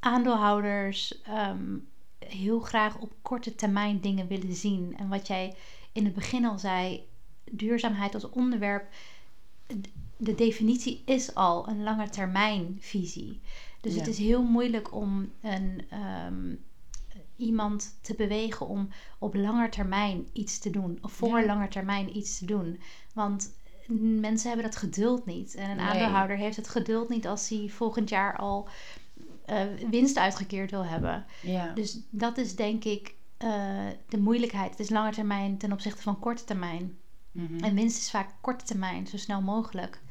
[0.00, 1.76] aandeelhouders ehm,
[2.18, 4.96] heel graag op korte termijn dingen willen zien.
[4.96, 5.54] En wat jij
[5.92, 7.08] in het begin al zei,
[7.50, 8.88] duurzaamheid als onderwerp,
[10.16, 13.40] de definitie is al een lange termijn visie.
[13.80, 16.54] Dus het is heel moeilijk om een, ehm,
[17.36, 20.98] iemand te bewegen om op lange termijn iets te doen.
[21.02, 21.46] Of voor Ja.
[21.46, 22.80] lange termijn iets te doen.
[23.14, 23.54] Want
[24.20, 25.54] mensen hebben dat geduld niet.
[25.54, 25.86] En een Nee.
[25.86, 28.68] aandeelhouder heeft het geduld niet als hij volgend jaar al
[29.44, 31.24] eh, winst uitgekeerd wil hebben.
[31.42, 31.72] Ja.
[31.72, 34.70] Dus dat is denk ik eh, de moeilijkheid.
[34.70, 36.98] Het is lange termijn ten opzichte van korte termijn.
[37.32, 37.58] Mhm.
[37.64, 40.02] En winst is vaak korte termijn, zo snel mogelijk.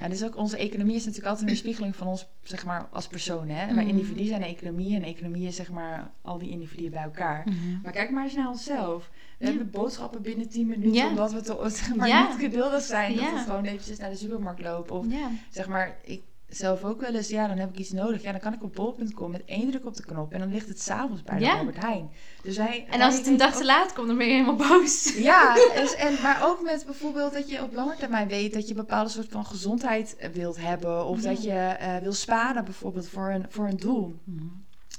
[0.00, 3.06] Ja, dus ook onze economie is natuurlijk altijd een weerspiegeling van ons, zeg maar, als
[3.06, 3.48] persoon.
[3.48, 3.74] Hè?
[3.74, 3.88] Wij Mhm.
[3.96, 7.46] individuen zijn economie en economie is, zeg maar, al die individuen bij elkaar.
[7.82, 9.10] Maar kijk maar eens naar onszelf.
[9.38, 9.50] We Ja.
[9.50, 11.08] hebben boodschappen binnen 10 minuten, Ja.
[11.08, 12.28] omdat we toch zeg maar, Ja.
[12.28, 13.16] niet geduldig zijn.
[13.16, 14.96] Dat we gewoon eventjes naar de supermarkt lopen.
[14.96, 15.06] Of
[15.50, 18.22] zeg maar, ik zelf ook wel eens, ja, dan heb ik iets nodig.
[18.22, 20.68] Ja, dan kan ik op bol.com met één druk op de knop en dan ligt
[20.68, 21.58] het s'avonds bij de Ja.
[21.58, 22.10] Albert Heijn.
[22.42, 25.14] Dus wij, En als het een dag te laat komt, dan ben je helemaal boos.
[25.16, 28.70] ja, dus, en, maar ook met bijvoorbeeld dat je op lange termijn weet dat je
[28.70, 31.06] een bepaalde soort van gezondheid eh, wilt hebben.
[31.06, 34.14] Of dat je eh, wil sparen bijvoorbeeld voor een, voor een doel.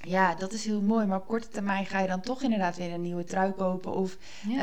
[0.08, 1.06] Ja, dat is heel mooi.
[1.06, 3.94] Maar op korte termijn ga je dan toch inderdaad weer een nieuwe trui kopen.
[3.94, 4.60] Of Ja.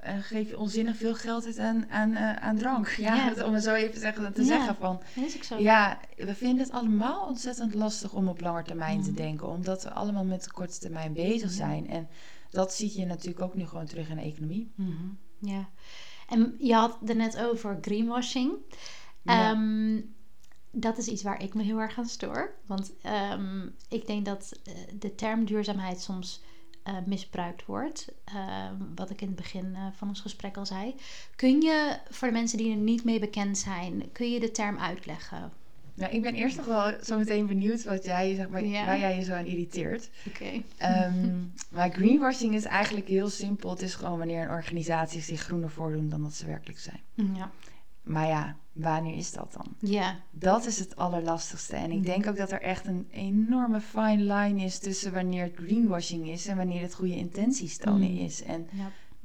[0.00, 2.88] eh, en geef je onzinnig veel geld uit aan, aan, eh, aan drank.
[2.98, 3.44] Ja, Ja.
[3.44, 4.46] om het zo even te zeggen, te Ja.
[4.46, 5.00] zeggen van...
[5.14, 5.58] Dat is ook zo.
[5.58, 9.16] Ja, we vinden het allemaal ontzettend lastig om op lange termijn te Mhm.
[9.20, 9.48] denken.
[9.48, 11.88] Omdat we allemaal met de korte termijn bezig zijn.
[11.88, 12.08] En
[12.50, 14.72] dat zie je natuurlijk ook nu gewoon terug in de economie.
[14.76, 14.92] Mhm.
[15.38, 15.68] Ja.
[16.28, 18.52] En je had het net over greenwashing.
[19.22, 19.50] Ja.
[20.76, 22.54] Dat is iets waar ik me heel erg aan stoor.
[22.66, 26.42] Want ehm, ik denk dat eh, de term duurzaamheid soms
[26.82, 28.12] eh, misbruikt wordt.
[28.24, 30.94] Ehm, wat ik in het begin eh, van ons gesprek al zei.
[31.36, 34.78] Kun je, voor de mensen die er niet mee bekend zijn, kun je de term
[34.78, 35.52] uitleggen?
[35.94, 38.84] Nou, ik ben eerst nog wel zo meteen benieuwd wat jij, zeg maar, Ja.
[38.84, 40.10] waar jij je zo aan irriteert.
[40.28, 40.62] Oké.
[40.76, 41.34] Ehm,
[41.74, 43.70] maar greenwashing is eigenlijk heel simpel.
[43.70, 47.00] Het is gewoon wanneer een organisatie zich groener voordoen dan dat ze werkelijk zijn.
[47.14, 47.50] Ja.
[48.04, 49.66] Maar ja, wanneer is dat dan?
[49.90, 50.20] Ja.
[50.30, 51.76] Dat is het allerlastigste.
[51.76, 55.54] En ik denk ook dat er echt een enorme fine line is tussen wanneer het
[55.56, 58.22] greenwashing is en wanneer het goede intenties tonen Mhm.
[58.24, 58.42] is.
[58.42, 58.66] En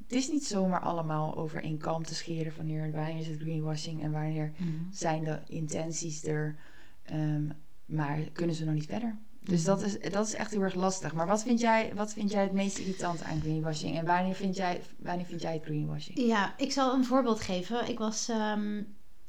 [0.03, 4.03] het is niet zomaar allemaal over één kam te scheren wanneer, wanneer is het greenwashing
[4.03, 4.69] en wanneer Mhm.
[4.91, 6.55] zijn de intenties er,
[7.03, 7.43] ehm,
[7.85, 9.17] maar kunnen ze nog niet verder.
[9.49, 11.13] Dus dat is, dat is echt heel erg lastig.
[11.13, 13.97] Maar wat vind jij, wat vind jij het meest irritant aan greenwashing?
[13.97, 16.17] En wanneer vind jij, wanneer vind jij het greenwashing?
[16.17, 17.89] Ja, ik zal een voorbeeld geven.
[17.89, 18.77] Ik was, ehm,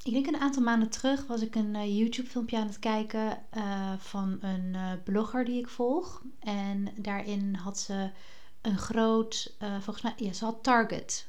[0.03, 3.93] ik denk een aantal maanden terug, was ik een eh, YouTube-filmpje aan het kijken eh,
[3.99, 6.23] van een eh, blogger die ik volg.
[6.41, 8.11] En daarin had ze
[8.61, 11.27] een groot, volgens mij, ja, ze had Target.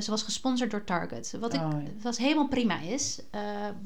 [0.00, 1.36] ze was gesponsord door Target.
[1.40, 1.90] Wat ik, Oh, ja.
[2.02, 3.22] was helemaal prima is.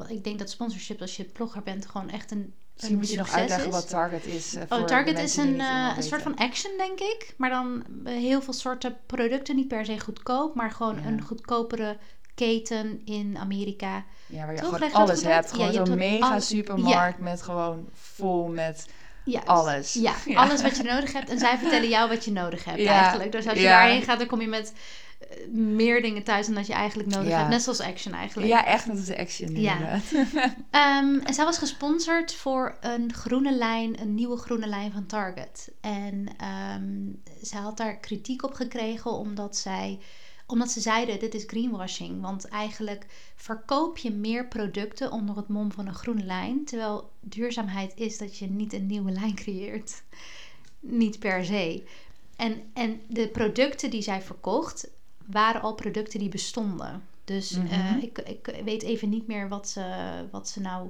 [0.08, 2.54] Ik denk dat sponsorship, als je blogger bent, gewoon echt een.
[2.76, 3.72] Misschien moet je nog uitleggen is.
[3.74, 4.54] wat Target is.
[4.54, 7.34] eh, Oh, Target is een, eh, een soort van action, denk ik.
[7.36, 9.56] Maar dan eh, heel veel soorten producten.
[9.56, 11.06] Niet per se goedkoop, maar gewoon Ja.
[11.06, 11.96] een goedkopere
[12.34, 14.04] keten in Amerika.
[14.26, 14.74] Ja, waar je Toch?
[14.74, 15.52] gewoon alles hebt.
[15.52, 18.86] Gewoon zo'n mega al- supermarkt met gewoon vol met
[19.24, 19.92] Ja, alles.
[20.06, 21.30] Ja, alles wat je nodig hebt.
[21.30, 22.92] En zij vertellen jou wat je nodig hebt Ja.
[23.00, 23.32] eigenlijk.
[23.32, 24.72] Dus als je daarheen gaat, dan kom je met
[25.52, 27.36] meer dingen thuis dan dat je eigenlijk nodig Ja.
[27.38, 27.50] hebt.
[27.50, 28.48] Net zoals Action eigenlijk.
[28.48, 29.78] Ja, echt net als action Ja.
[30.70, 35.72] Ehm, en zij was gesponsord voor een groene lijn, een nieuwe groene lijn van Target.
[35.80, 36.94] En ehm,
[37.46, 39.98] zij had daar kritiek op gekregen omdat zij
[40.48, 42.20] omdat ze zeiden, dit is greenwashing.
[42.20, 46.64] Want eigenlijk verkoop je meer producten onder het mom van een groene lijn.
[46.64, 50.02] Terwijl duurzaamheid is dat je niet een nieuwe lijn creëert.
[50.80, 51.82] Niet per se.
[52.36, 54.88] En, en de producten die zij verkocht,
[55.26, 57.02] waren al producten die bestonden.
[57.24, 57.66] Dus Mhm.
[57.66, 59.84] eh, ik, ik weet even niet meer wat ze,
[60.30, 60.88] wat ze nou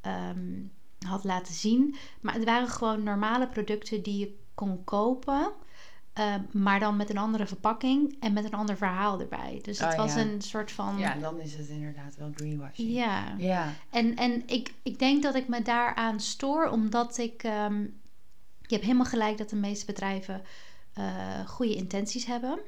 [0.00, 0.60] ehm,
[1.06, 1.94] had laten zien.
[2.20, 5.52] Maar het waren gewoon normale producten die je kon kopen.
[6.12, 9.58] eh, maar dan met een andere verpakking en met een ander verhaal erbij.
[9.62, 10.20] Dus het Oh, was ja.
[10.20, 10.98] een soort van.
[10.98, 12.90] Ja, dan is het inderdaad wel greenwashing.
[12.92, 13.34] Ja.
[13.36, 13.72] Ja.
[13.90, 17.42] En, en ik, ik denk dat ik me daaraan stoor, omdat ik.
[17.42, 17.80] ehm,
[18.60, 20.42] je hebt helemaal gelijk dat de meeste bedrijven
[20.92, 22.58] eh, goede intenties hebben.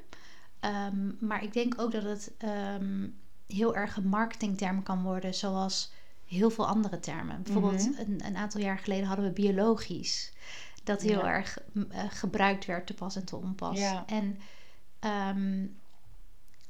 [0.61, 3.07] Ehm, maar ik denk ook dat het ehm,
[3.47, 5.91] heel erg een marketingterm kan worden, zoals
[6.25, 7.41] heel veel andere termen.
[7.43, 7.99] Bijvoorbeeld Mhm.
[7.99, 10.33] een, een aantal jaar geleden hadden we biologisch.
[10.83, 11.27] Dat heel Ja.
[11.33, 13.79] erg m, eh, gebruikt werd te pas en te onpas.
[13.79, 14.03] Ja.
[14.07, 14.37] En
[14.99, 15.65] ehm,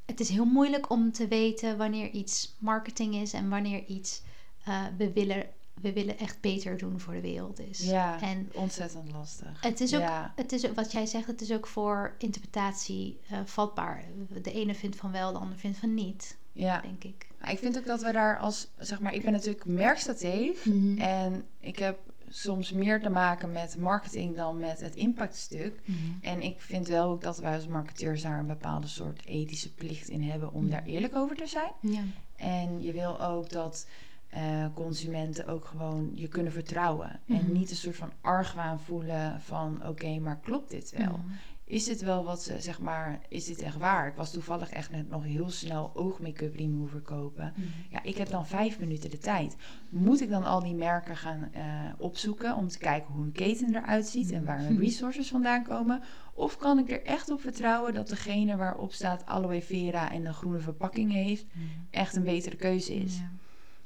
[0.06, 4.22] het is heel moeilijk om te weten wanneer iets marketing is en wanneer iets
[4.64, 5.46] eh, we, willen,
[5.82, 7.80] we willen echt beter doen voor de wereld is.
[7.90, 9.62] Ja, En ontzettend lastig.
[9.62, 10.34] het is ook, Ja.
[10.36, 14.04] het is, wat jij zegt, het is ook voor interpretatie eh, vatbaar.
[14.42, 17.28] De ene vindt van wel, de ander vindt van niet, Ja, denk ik.
[17.50, 20.66] ik vind ook dat we daar als, zeg maar, ik ben natuurlijk merkstrateeg.
[20.98, 25.80] En ik heb soms meer te maken met marketing dan met het impactstuk.
[26.22, 30.10] En ik vind wel ook dat wij als marketeers daar een bepaalde soort ethische plicht
[30.10, 31.72] in hebben om daar eerlijk over te zijn.
[31.82, 32.02] Ja.
[32.36, 33.88] En je wil ook dat
[34.32, 37.10] eh, consumenten ook gewoon je kunnen vertrouwen.
[37.28, 37.52] En Mhm.
[37.52, 41.18] niet een soort van argwaan voelen van oké, maar klopt dit wel?
[41.18, 41.28] Mhm.
[41.66, 44.08] Is dit wel wat ze, zeg maar, is dit echt waar?
[44.08, 47.54] Ik was toevallig echt net nog heel snel oogmake-up remover kopen.
[47.56, 47.68] Mhm.
[47.90, 49.56] Ja, ik heb dan vijf minuten de tijd.
[49.90, 51.64] Moet ik dan al die merken gaan eh,
[51.98, 56.02] opzoeken om te kijken hoe een keten eruit ziet en waar mijn resources vandaan komen?
[56.34, 60.34] Of kan ik er echt op vertrouwen dat degene waarop staat aloe vera en een
[60.34, 61.46] groene verpakking heeft,
[61.90, 63.18] echt een betere keuze is?
[63.18, 63.32] Ja,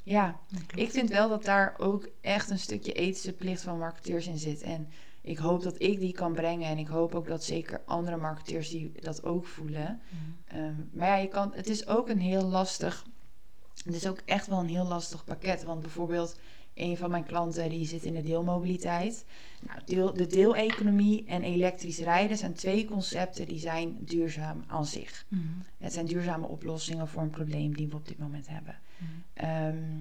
[0.06, 0.40] Ja,
[0.76, 4.62] ik vind wel dat daar ook echt een stukje ethische plicht van marketeers in zit.
[4.62, 4.88] En
[5.22, 6.68] ik hoop dat ik die kan brengen.
[6.68, 10.02] En ik hoop ook dat zeker andere marketeers die dat ook voelen.
[10.10, 10.58] Mhm.
[10.58, 13.06] Ehm, maar ja, je kan, het is ook een heel lastig.
[13.84, 15.64] Het is ook echt wel een heel lastig pakket.
[15.64, 16.40] Want bijvoorbeeld,
[16.74, 19.26] een van mijn klanten die zit in de deelmobiliteit.
[19.62, 25.26] Nou, deel, de deeleconomie en elektrisch rijden zijn twee concepten die zijn duurzaam aan zich.
[25.28, 25.42] Mhm.
[25.78, 28.80] Het zijn duurzame oplossingen voor een probleem die we op dit moment hebben.
[29.34, 30.00] Ehm,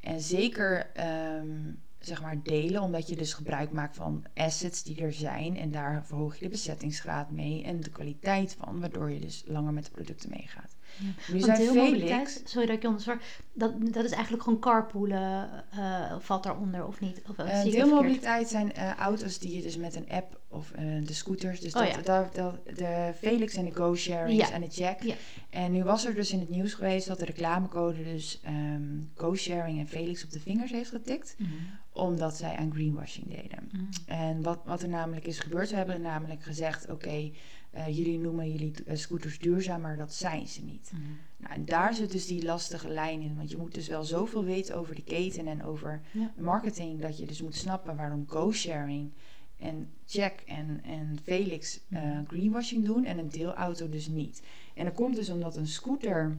[0.00, 5.12] en zeker ehm, zeg maar delen, omdat je dus gebruik maakt van assets die er
[5.12, 5.56] zijn.
[5.56, 9.72] En daar verhoog je de bezettingsgraad mee en de kwaliteit van, waardoor je dus langer
[9.72, 10.73] met de producten meegaat.
[10.98, 12.40] Nu Want zijn Felix...
[12.44, 13.18] sorry dat ik je onderzoek,
[13.52, 17.22] dat, dat is eigenlijk gewoon carpoolen, eh, valt daaronder of niet?
[17.28, 17.74] Of, eh, het verkeerd?
[17.74, 21.72] deelmobiliteit zijn eh, auto's die je dus met een app of eh, de scooters, dus
[21.74, 22.00] Oh, dat, ja.
[22.02, 24.54] dat, dat- de Felix en de GoSharings Ja.
[24.54, 25.02] en de Jack.
[25.02, 25.14] Ja.
[25.50, 28.82] En nu was er dus in het nieuws geweest dat de reclamecode dus ehm
[29.14, 31.34] GoSharing en Felix op de vingers heeft getikt.
[31.38, 31.50] Mhm.
[31.92, 33.68] omdat zij aan greenwashing deden.
[33.72, 33.84] Mhm.
[34.06, 37.30] En wat, wat er namelijk is gebeurd, ze hebben namelijk gezegd: oké,
[37.74, 40.90] eh, jullie noemen jullie eh, scooters duurzaam, maar dat zijn ze niet.
[40.94, 41.02] Mhm.
[41.36, 44.44] Nou, en daar zit dus die lastige lijn in, want je moet dus wel zoveel
[44.44, 46.32] weten over de keten en over Ja.
[46.38, 49.12] marketing, dat je dus moet snappen waarom co-sharing
[49.58, 52.24] en Check en, en Felix eh, Mhm.
[52.26, 54.42] greenwashing doen en een deelauto dus niet.
[54.74, 56.38] En dat komt dus omdat een scooter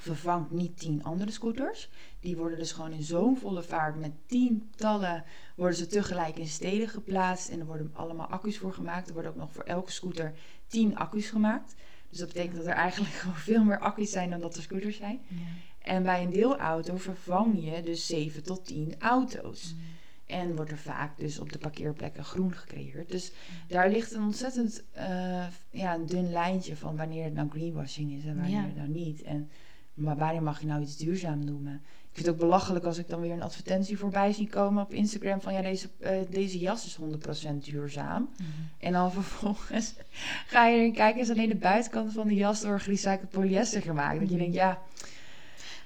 [0.00, 1.88] vervangt niet tien andere scooters.
[2.20, 5.24] Die worden dus gewoon in zo'n volle vaart met tientallen
[5.56, 7.48] worden ze tegelijk in steden geplaatst.
[7.48, 9.08] En er worden allemaal accu's voor gemaakt.
[9.08, 10.34] Er worden ook nog voor elke scooter
[10.66, 11.74] tien accu's gemaakt.
[12.08, 14.96] Dus dat betekent dat er eigenlijk gewoon veel meer accu's zijn dan dat er scooters
[14.96, 15.20] zijn.
[15.28, 15.36] Ja.
[15.78, 19.74] En bij een deelauto vervang je dus 7 tot 10 auto's.
[19.74, 19.84] Mhm.
[20.26, 23.10] En wordt er vaak dus op de parkeerplekken groen gecreëerd.
[23.10, 23.32] Dus
[23.68, 28.24] daar ligt een ontzettend eh, ja, een dun lijntje van wanneer het nou greenwashing is
[28.24, 28.66] en wanneer Ja.
[28.66, 29.22] het nou niet.
[29.22, 29.50] En,
[29.98, 31.82] maar wanneer mag je nou iets duurzaam noemen?
[31.84, 34.92] Ik vind het ook belachelijk als ik dan weer een advertentie voorbij zie komen op
[34.92, 38.28] Instagram van ja, deze, eh, deze jas is 100% duurzaam.
[38.36, 38.48] Mhm.
[38.78, 39.94] En dan vervolgens
[40.52, 44.20] ga je erin kijken, is alleen de buitenkant van de jas door gerecycled polyester gemaakt.
[44.20, 44.78] Dat je denkt, ja,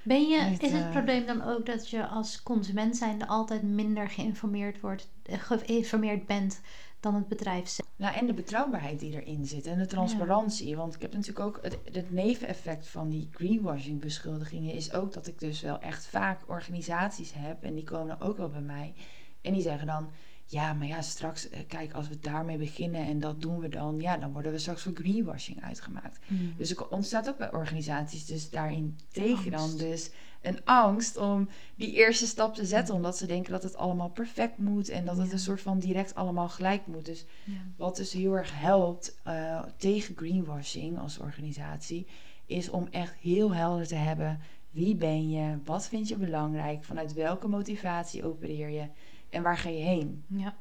[0.03, 4.09] Ben je, is het eh, probleem dan ook dat je als consument zijnde altijd minder
[4.09, 6.61] geïnformeerd, wordt, eh, geïnformeerd bent
[7.03, 7.89] dan het bedrijf zelf?
[7.97, 10.77] Nou, en de betrouwbaarheid die erin zit en de transparantie.
[10.77, 15.27] Want ik heb natuurlijk ook het, het neveneffect van die greenwashing beschuldigingen is ook dat
[15.27, 18.95] ik dus wel echt vaak organisaties heb en die komen ook wel bij mij
[19.41, 20.11] en die zeggen dan
[20.53, 24.01] ja, maar ja, straks, eh, kijk, als we daarmee beginnen en dat doen we dan,
[24.01, 26.19] ja, dan worden we straks voor greenwashing uitgemaakt.
[26.57, 30.11] Dus er ontstaat ook bij organisaties dus daarin tegen dan dus
[30.43, 34.59] een angst om die eerste stap te zetten, omdat ze denken dat het allemaal perfect
[34.59, 35.33] moet en dat het Ja.
[35.33, 37.05] een soort van direct allemaal gelijk moet.
[37.05, 37.53] Dus Ja.
[37.77, 42.07] wat dus heel erg helpt eh, tegen greenwashing als organisatie,
[42.47, 47.13] is om echt heel helder te hebben wie ben je, wat vind je belangrijk, vanuit
[47.13, 48.87] welke motivatie opereer je
[49.33, 50.25] en waar ga je heen.
[50.27, 50.55] Ja.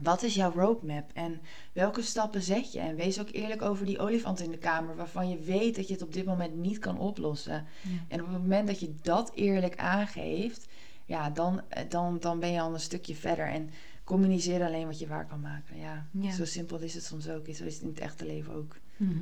[0.00, 1.40] Wat is jouw roadmap en
[1.72, 2.78] welke stappen zet je?
[2.80, 5.92] En wees ook eerlijk over die olifant in de kamer waarvan je weet dat je
[5.94, 7.52] het op dit moment niet kan oplossen.
[7.82, 7.90] Ja.
[8.08, 10.66] En op het moment dat je dat eerlijk aangeeft,
[11.04, 13.46] ja, dan, eh, dan, dan ben je al een stukje verder.
[13.48, 13.70] En
[14.04, 15.78] communiceer alleen wat je waar kan maken.
[15.78, 16.30] Ja, Ja.
[16.32, 17.44] zo simpel is het soms ook.
[17.46, 18.76] Zo is het in het echte leven ook.
[18.96, 19.18] Mhm.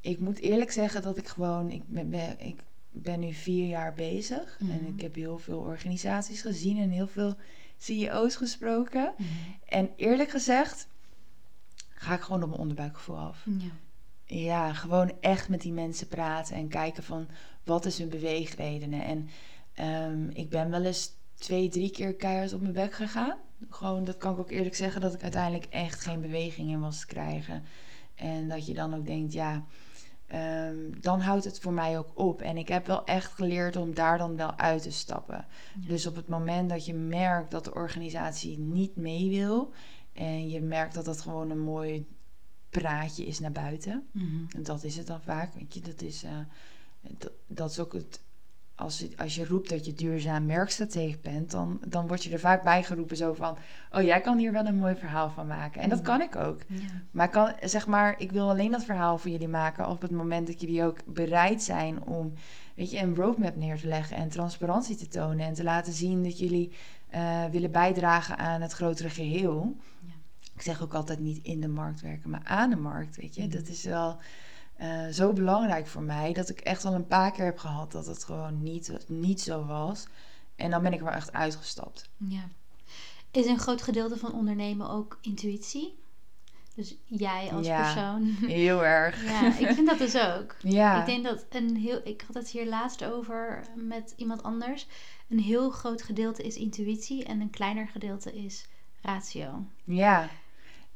[0.00, 2.60] Ik moet eerlijk zeggen dat ik gewoon, ik ben, ben- ik
[2.90, 4.56] ben nu vier jaar bezig.
[4.60, 4.94] En Mhm.
[4.94, 7.34] ik heb heel veel organisaties gezien en heel veel
[7.80, 9.14] CEO's gesproken.
[9.16, 9.28] Mhm.
[9.64, 10.88] En eerlijk gezegd,
[11.88, 13.44] ga ik gewoon op mijn onderbuikgevoel af.
[13.44, 13.70] Ja.
[14.36, 17.28] ja, gewoon echt met die mensen praten en kijken van
[17.64, 19.04] wat is hun beweegredenen.
[19.04, 19.28] En
[19.74, 23.38] ehm, ik ben wel eens twee, drie keer keihard op mijn bek gegaan.
[23.70, 27.00] Gewoon, dat kan ik ook eerlijk zeggen, dat ik uiteindelijk echt geen beweging in was
[27.00, 27.62] te krijgen.
[28.14, 29.64] En dat je dan ook denkt, ja,
[30.30, 32.42] ehm, dan houdt het voor mij ook op.
[32.42, 35.46] En ik heb wel echt geleerd om daar dan wel uit te stappen.
[35.76, 39.72] Dus op het moment dat je merkt dat de organisatie niet mee wil.
[40.12, 42.06] En je merkt dat dat gewoon een mooi
[42.70, 44.08] praatje is naar buiten.
[44.12, 44.44] Mhm.
[44.56, 45.54] En dat is het dan vaak.
[45.54, 46.30] Weet je, dat is, uh,
[47.00, 48.20] dat, dat is ook het
[48.80, 52.62] als, als je roept dat je duurzaam merkstratege bent, dan, dan word je er vaak
[52.62, 53.56] bij geroepen zo van,
[53.90, 55.82] oh jij kan hier wel een mooi verhaal van maken.
[55.82, 56.60] En dat kan ik ook.
[56.66, 56.80] Ja.
[57.10, 60.46] Maar kan, zeg maar, ik wil alleen dat verhaal voor jullie maken op het moment
[60.46, 62.32] dat jullie ook bereid zijn om,
[62.74, 66.22] weet je, een roadmap neer te leggen en transparantie te tonen en te laten zien
[66.22, 66.72] dat jullie
[67.14, 69.76] uh, willen bijdragen aan het grotere geheel.
[70.00, 70.12] Ja.
[70.54, 73.48] Ik zeg ook altijd niet in de markt werken, maar aan de markt, weet je.
[73.48, 74.18] Dat is wel
[74.82, 78.06] uh, zo belangrijk voor mij dat ik echt al een paar keer heb gehad dat
[78.06, 80.06] het gewoon niet, niet zo was.
[80.56, 82.08] En dan ben ik er wel echt uitgestapt.
[82.16, 82.48] Ja.
[83.30, 85.98] Is een groot gedeelte van ondernemen ook intuïtie?
[86.74, 88.22] Dus jij als ja, persoon.
[88.50, 89.24] Heel erg.
[89.24, 90.56] Ja, ik vind dat dus ook.
[90.80, 91.00] Ja.
[91.00, 92.00] Ik denk dat een heel.
[92.04, 94.86] Ik had het hier laatst over met iemand anders.
[95.28, 98.68] Een heel groot gedeelte is intuïtie en een kleiner gedeelte is
[99.02, 99.64] ratio.
[99.84, 100.28] Ja.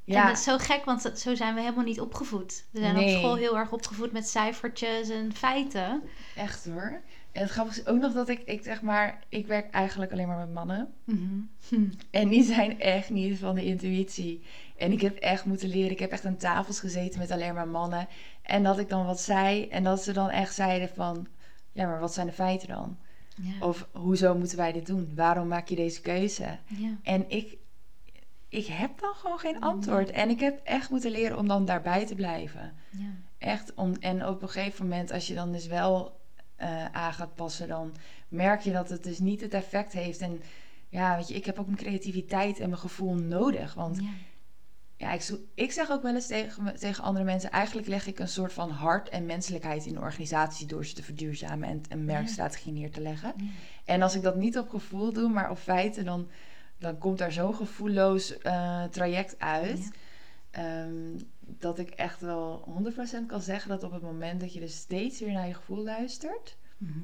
[0.05, 0.21] Ja.
[0.21, 2.65] En dat is zo gek, want zo zijn we helemaal niet opgevoed.
[2.71, 3.15] We zijn Nee.
[3.15, 6.03] op school heel erg opgevoed met cijfertjes en feiten.
[6.37, 7.01] Echt hoor.
[7.33, 10.27] En het grappige is ook nog dat ik, ik zeg maar, ik werk eigenlijk alleen
[10.29, 10.93] maar met mannen.
[12.11, 14.43] En die zijn echt niet van de intuïtie.
[14.77, 15.91] En ik heb echt moeten leren.
[15.91, 18.09] Ik heb echt aan tafels gezeten met alleen maar mannen.
[18.43, 19.69] En dat ik dan wat zei.
[19.69, 21.27] En dat ze dan echt zeiden van...
[21.73, 22.97] Ja, maar wat zijn de feiten dan?
[23.43, 23.67] Ja.
[23.67, 25.13] Of hoezo moeten wij dit doen?
[25.15, 26.59] Waarom maak je deze keuze?
[26.67, 26.99] ja.
[27.03, 27.57] En ik,
[28.55, 30.11] ik heb dan gewoon geen antwoord.
[30.11, 32.73] En ik heb echt moeten leren om dan daarbij te blijven.
[32.91, 33.05] ja.
[33.39, 36.21] Echt om, en op een gegeven moment, als je dan dus wel
[36.57, 37.95] eh, aan gaat passen, dan
[38.29, 40.21] merk je dat het dus niet het effect heeft.
[40.21, 40.41] En
[40.89, 43.75] ja, weet je, ik heb ook mijn creativiteit en mijn gevoel nodig.
[43.75, 44.09] Want ja.
[44.97, 48.19] ja, ik, zo- ik zeg ook wel eens tegen, tegen andere mensen, eigenlijk leg ik
[48.19, 52.05] een soort van hart en menselijkheid in de organisatie door ze te verduurzamen en een
[52.05, 53.33] merkstrategie neer te leggen.
[53.37, 53.45] Ja.
[53.85, 56.29] En als ik dat niet op gevoel doe, maar op feiten, dan,
[56.85, 59.79] dan komt daar zo'n gevoelloos eh, traject uit.
[59.79, 59.91] Ja.
[60.51, 64.77] Ehm, dat ik echt wel 100% kan zeggen dat op het moment dat je dus
[64.77, 66.99] steeds weer naar je gevoel luistert, Mhm.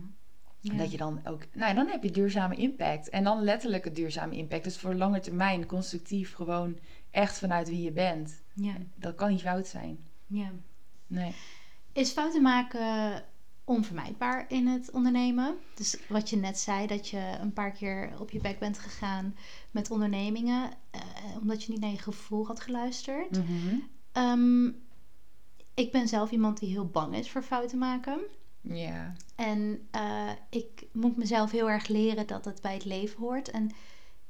[0.61, 0.75] Ja.
[0.75, 3.09] dat je dan ook, nou ja, dan heb je duurzame impact.
[3.09, 4.65] En dan letterlijk het duurzame impact.
[4.65, 6.79] Dus voor lange termijn, constructief, gewoon
[7.11, 8.43] echt vanuit wie je bent.
[8.55, 8.75] Ja.
[8.95, 9.99] Dat kan niet fout zijn.
[10.27, 10.51] ja.
[11.07, 11.35] Nee.
[11.93, 13.23] Is fouten maken
[13.71, 15.57] onvermijdbaar in het ondernemen?
[15.75, 19.35] Dus wat je net zei, dat je een paar keer op je bek bent gegaan
[19.71, 21.01] met ondernemingen, eh,
[21.41, 23.31] omdat je niet naar je gevoel had geluisterd.
[23.31, 23.77] Mhm.
[24.13, 24.67] Ehm,
[25.75, 28.21] ik ben zelf iemand die heel bang is voor fouten maken.
[28.61, 29.13] Ja.
[29.35, 33.51] En eh, ik moet mezelf heel erg leren dat het bij het leven hoort.
[33.51, 33.71] En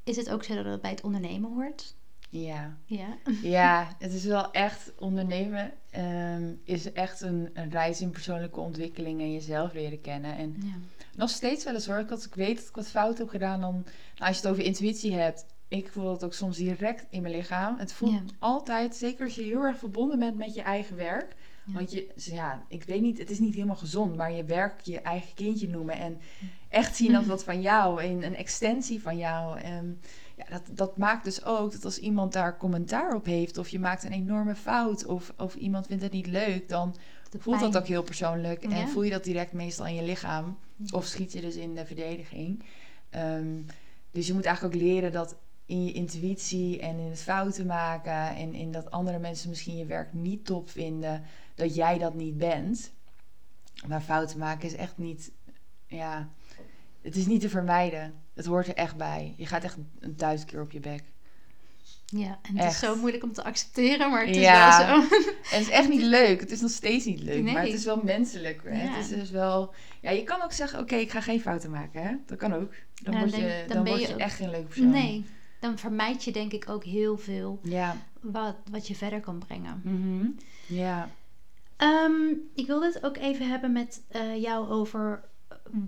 [0.05, 1.94] is het ook zo dat het bij het ondernemen hoort?
[2.31, 2.77] Ja.
[2.85, 3.16] Ja.
[3.43, 9.21] Ja, het is wel echt ondernemen ehm, is echt een, een reis in persoonlijke ontwikkeling
[9.21, 10.37] en jezelf leren kennen.
[10.37, 10.75] En ja.
[11.16, 12.07] nog steeds wel eens hoor.
[12.11, 13.85] Als ik weet dat ik wat fout heb gedaan, dan nou,
[14.16, 17.79] als je het over intuïtie hebt, ik voel het ook soms direct in mijn lichaam.
[17.79, 18.23] Het voelt Ja.
[18.38, 21.37] altijd, zeker als je heel erg verbonden bent met je eigen werk.
[21.64, 21.73] Ja.
[21.73, 25.01] Want je, ja, ik weet niet, het is niet helemaal gezond, maar je werk je
[25.01, 26.21] eigen kindje noemen en
[26.69, 29.59] echt zien als wat van jou, een, een extensie van jou.
[29.59, 30.01] En
[30.40, 33.79] ja, dat, dat maakt dus ook dat als iemand daar commentaar op heeft, of je
[33.79, 36.96] maakt een enorme fout, of, of iemand vindt het niet leuk, dan
[37.38, 38.62] voelt dat ook heel persoonlijk.
[38.62, 40.59] En voel je dat direct meestal in je lichaam.
[40.90, 42.64] Of schiet je dus in de verdediging.
[43.11, 43.62] Ehm,
[44.11, 48.37] dus je moet eigenlijk ook leren dat in je intuïtie en in het fouten maken
[48.37, 51.22] en in dat andere mensen misschien je werk niet top vinden,
[51.55, 52.92] dat jij dat niet bent.
[53.87, 55.33] Maar fouten maken is echt niet,
[55.87, 56.29] ja,
[57.03, 58.14] het is niet te vermijden.
[58.35, 59.35] Het hoort er echt bij.
[59.37, 61.03] Je gaat echt een duizend keer op je bek.
[62.07, 62.73] Ja, en het Echt.
[62.73, 64.87] is zo moeilijk om te accepteren, maar het is Ja.
[64.87, 65.09] wel zo.
[65.16, 66.40] En het is echt niet leuk.
[66.40, 67.43] Het is nog steeds niet leuk.
[67.43, 67.53] Nee.
[67.53, 68.61] Maar het is wel menselijk.
[68.64, 68.83] Hè?
[68.83, 68.90] Ja.
[68.90, 69.75] Het is dus wel...
[70.01, 72.03] Ja, je kan ook zeggen, oké, ik ga geen fouten maken.
[72.03, 72.14] Hè?
[72.27, 72.73] Dat kan ook.
[73.03, 74.90] Dan Ja, word je, dan dan ben word je ook- echt geen leuke persoon.
[74.90, 75.25] Nee,
[75.61, 77.97] dan vermijd je denk ik ook heel veel Ja.
[78.21, 79.81] wat, wat je verder kan brengen.
[79.85, 80.27] Mhm.
[80.66, 81.09] Ja.
[81.77, 85.25] Ehm, ik wil het ook even hebben met eh, jou over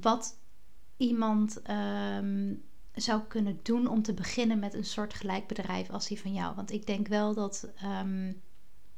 [0.01, 0.37] wat
[1.03, 2.55] iemand ehm,
[2.95, 6.55] zou kunnen doen om te beginnen met een soort gelijk bedrijf als die van jou.
[6.55, 8.33] Want ik denk wel dat ehm,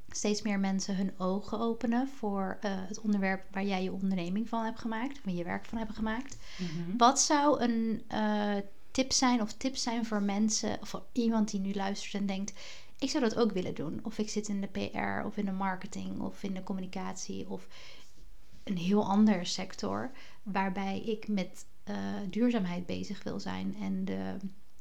[0.09, 4.65] steeds meer mensen hun ogen openen voor eh, het onderwerp waar jij je onderneming van
[4.65, 6.37] hebt gemaakt, van je werk van hebben gemaakt.
[6.59, 6.97] Mhm.
[6.97, 8.57] Wat zou een eh,
[8.91, 12.53] tip zijn of tips zijn voor mensen of voor iemand die nu luistert en denkt:
[12.99, 14.01] ik zou dat ook willen doen.
[14.03, 17.69] Of ik zit in de PR of in de marketing of in de communicatie of
[18.65, 20.11] een heel ander sector
[20.43, 21.97] waarbij ik met uh,
[22.31, 24.37] duurzaamheid bezig wil zijn en de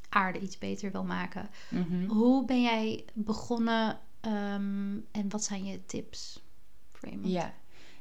[0.10, 1.50] aarde iets beter wil maken.
[1.70, 2.06] Mhm.
[2.06, 6.44] Hoe ben jij begonnen ehm, en wat zijn je tips
[6.92, 7.32] voor iemand?
[7.32, 7.54] Ja.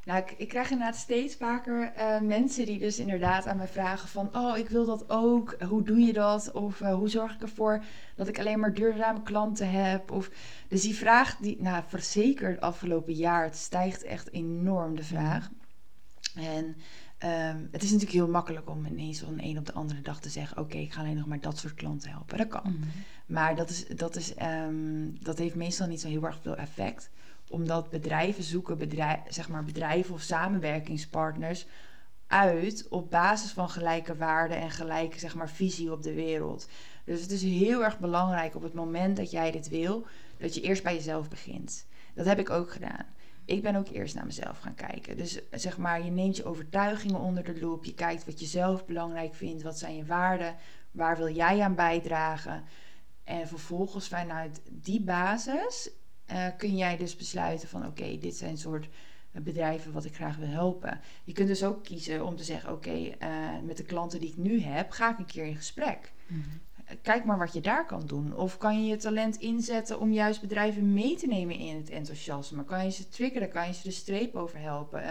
[0.04, 4.08] Nou, ik, ik krijg inderdaad steeds vaker eh, mensen die dus inderdaad aan mij vragen
[4.08, 4.36] van...
[4.36, 5.56] Oh, ik wil dat ook.
[5.68, 6.52] Hoe doe je dat?
[6.52, 7.84] Of eh, hoe zorg ik ervoor
[8.16, 10.10] dat ik alleen maar duurzame klanten heb?
[10.10, 10.30] Of,
[10.68, 15.50] dus die vraag, die, nou, zeker het afgelopen jaar, het stijgt echt enorm de vraag.
[16.34, 16.76] En
[17.22, 20.20] ehm, het is natuurlijk heel makkelijk om ineens van de een op de andere dag
[20.20, 22.38] te zeggen: Oké, ik ga alleen nog maar dat soort klanten helpen.
[22.38, 22.62] Dat kan.
[22.62, 22.88] Mhm.
[23.26, 27.10] Maar dat, is, dat, is, ehm, dat heeft meestal niet zo heel erg veel effect.
[27.48, 31.66] Omdat bedrijven zoeken bedrijf, zeg maar bedrijven of samenwerkingspartners
[32.26, 36.68] uit op basis van gelijke waarden en gelijke zeg maar, visie op de wereld.
[37.04, 40.06] Dus het is heel erg belangrijk op het moment dat jij dit wil,
[40.38, 41.86] dat je eerst bij jezelf begint.
[42.14, 43.06] Dat heb ik ook gedaan
[43.44, 45.16] ik ben ook eerst naar mezelf gaan kijken.
[45.16, 47.84] Dus zeg maar, je neemt je overtuigingen onder de loep.
[47.84, 49.62] Je kijkt wat je zelf belangrijk vindt.
[49.62, 50.56] Wat zijn je waarden?
[50.90, 52.64] Waar wil jij aan bijdragen?
[53.24, 55.90] En vervolgens vanuit die basis
[56.32, 58.88] uh, kun jij dus besluiten van oké, dit zijn soort
[59.32, 61.00] bedrijven wat ik graag wil helpen.
[61.24, 63.14] Je kunt dus ook kiezen om te zeggen oké, uh,
[63.62, 66.12] met de klanten die ik nu heb, ga ik een keer in gesprek.
[66.26, 66.40] Mhm
[67.02, 68.36] kijk maar wat je daar kan doen.
[68.36, 72.64] Of kan je je talent inzetten om juist bedrijven mee te nemen in het enthousiasme?
[72.64, 73.50] Kan je ze triggeren?
[73.50, 75.02] Kan je ze de streep over helpen?
[75.02, 75.10] Uh,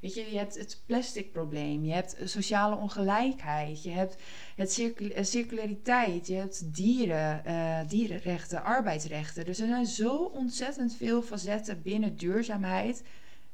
[0.00, 4.16] weet je, je hebt het plastic probleem, je hebt sociale ongelijkheid, je hebt
[4.56, 9.44] het circul circulariteit, je hebt dieren, uh, dierenrechten, arbeidsrechten.
[9.44, 13.02] Dus er zijn zo ontzettend veel facetten binnen duurzaamheid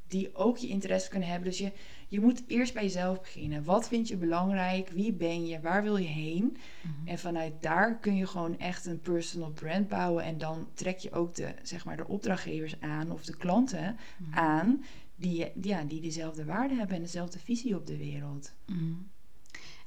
[0.08, 1.48] die ook je interesse kunnen hebben.
[1.48, 1.72] Dus je,
[2.08, 3.64] je moet eerst bij jezelf beginnen.
[3.64, 4.88] Wat vind je belangrijk?
[4.88, 5.60] Wie ben je?
[5.60, 6.56] Waar wil je heen?
[6.82, 7.08] Mhm.
[7.08, 10.24] En vanuit daar kun je gewoon echt een personal brand bouwen.
[10.24, 14.38] En dan trek je ook de, zeg maar, de opdrachtgevers aan of de klanten Mhm.
[14.38, 14.84] aan
[15.16, 18.52] die, ja, die dezelfde waarden hebben en dezelfde visie op de wereld.
[18.66, 18.92] Mhm.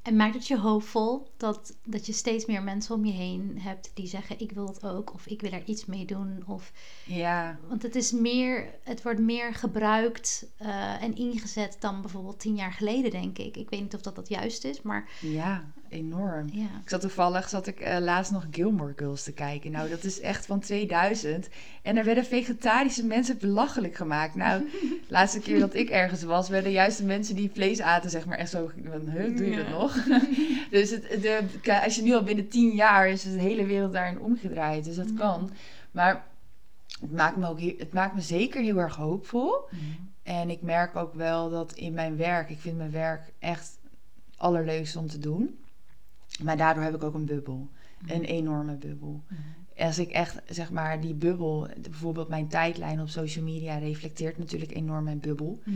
[0.02, 3.91] En maakt het je hoopvol dat, dat je steeds meer mensen om je heen hebt
[3.93, 6.43] die zeggen: Ik wil het ook, of ik wil er iets mee doen.
[6.47, 6.72] Of,
[7.06, 12.56] Ja, want het, is meer, het wordt meer gebruikt eh, en ingezet dan bijvoorbeeld tien
[12.56, 13.58] jaar geleden, denk ik.
[13.58, 16.48] Ik weet niet of dat, dat juist is, maar ja, enorm.
[16.52, 16.64] ja.
[16.84, 19.72] Ik zat toevallig, zat ik eh, laatst nog Gilmore Girls te kijken.
[19.72, 21.48] Nou, dat is echt van 2000.
[21.82, 24.36] En er werden vegetarische mensen belachelijk gemaakt.
[24.36, 28.10] Nou, de laatste keer dat ik ergens was, werden juist de mensen die vlees aten,
[28.10, 29.72] zeg maar, echt zo van, huh, doe je dat Ja.
[29.72, 29.94] nog?
[30.72, 34.20] dus het, de, als je nu al binnen 10 jaar is de hele wereld daarin
[34.20, 34.84] omgedraaid.
[34.86, 35.16] Dus dat Mhm.
[35.18, 35.52] kan.
[35.92, 36.26] Maar
[37.02, 39.56] het maakt, me ook, het maakt me zeker heel erg hoopvol.
[39.72, 39.82] Mhm.
[40.24, 43.78] En ik merk ook wel dat in mijn werk, ik vind mijn werk echt
[44.38, 45.60] allerleukst om te doen.
[46.44, 47.70] Maar daardoor heb ik ook een bubbel.
[48.08, 49.24] Een enorme bubbel.
[49.28, 49.42] Mhm.
[49.78, 54.72] Als ik echt, zeg maar, die bubbel, bijvoorbeeld mijn tijdlijn op social media reflecteert natuurlijk
[54.72, 55.62] enorm mijn bubbel.
[55.66, 55.72] Ja.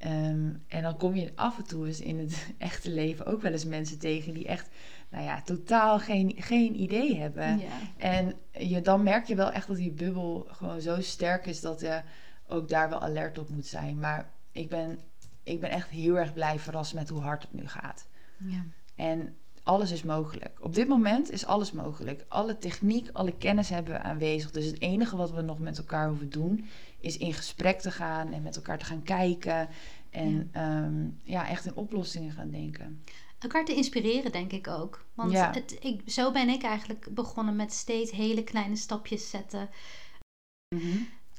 [0.00, 3.52] Ehm, en dan kom je af en toe eens in het echte leven ook wel
[3.52, 4.68] eens mensen tegen die echt,
[5.08, 7.58] nou ja, totaal geen, geen idee hebben.
[7.58, 7.68] Ja.
[7.96, 11.80] En je, dan merk je wel echt dat die bubbel gewoon zo sterk is dat
[11.80, 12.02] je
[12.46, 13.98] ook daar wel alert op moet zijn.
[13.98, 14.98] Maar ik ben,
[15.42, 18.08] ik ben echt heel erg blij verrast met hoe hard het nu gaat.
[18.36, 18.64] Ja.
[18.94, 20.58] En alles is mogelijk.
[20.60, 22.24] Op dit moment is alles mogelijk.
[22.28, 24.50] Alle techniek, alle kennis hebben we aanwezig.
[24.50, 26.64] Dus het enige wat we nog met elkaar hoeven doen,
[27.00, 29.68] is in gesprek te gaan en met elkaar te gaan kijken.
[30.10, 30.90] En ja,
[31.22, 33.04] ja echt in oplossingen gaan denken.
[33.38, 35.04] Elkaar te inspireren, denk ik ook.
[35.14, 35.50] Want Ja.
[35.52, 39.68] het, ik, zo ben ik eigenlijk begonnen met steeds hele kleine stapjes zetten.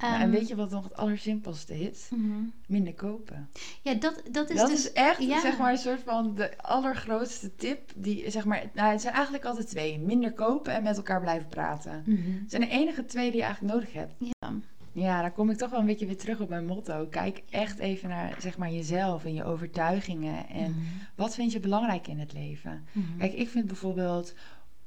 [0.01, 2.07] Nou, en Ehm, weet je wat nog het allersimpelste is?
[2.09, 2.41] mhm.
[2.67, 3.49] Minder kopen.
[3.81, 4.79] Ja, dat, dat is dat dus...
[4.85, 5.39] is echt ja.
[5.41, 7.91] zeg maar een soort van de allergrootste tip.
[7.95, 9.99] Die, zeg maar, nou, het zijn eigenlijk altijd twee.
[9.99, 12.03] Minder kopen en met elkaar blijven praten.
[12.05, 12.31] Mhm.
[12.41, 14.13] Het zijn de enige twee die je eigenlijk nodig hebt.
[14.17, 14.53] Ja.
[14.93, 17.07] Ja, dan kom ik toch wel een beetje weer terug op mijn motto.
[17.09, 20.47] Kijk echt even naar zeg maar, jezelf en je overtuigingen.
[20.49, 20.79] En Mhm.
[21.15, 22.85] wat vind je belangrijk in het leven?
[22.91, 23.17] Mhm.
[23.17, 24.33] Kijk, ik vind bijvoorbeeld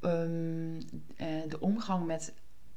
[0.01, 0.81] ehm,
[1.17, 2.35] eh, de omgang met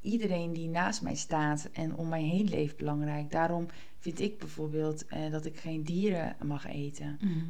[0.08, 3.32] iedereen die naast mij staat en om mij heen leeft belangrijk.
[3.32, 3.66] Daarom
[3.99, 7.18] vind ik bijvoorbeeld eh, dat ik geen dieren mag eten.
[7.22, 7.45] Mhm.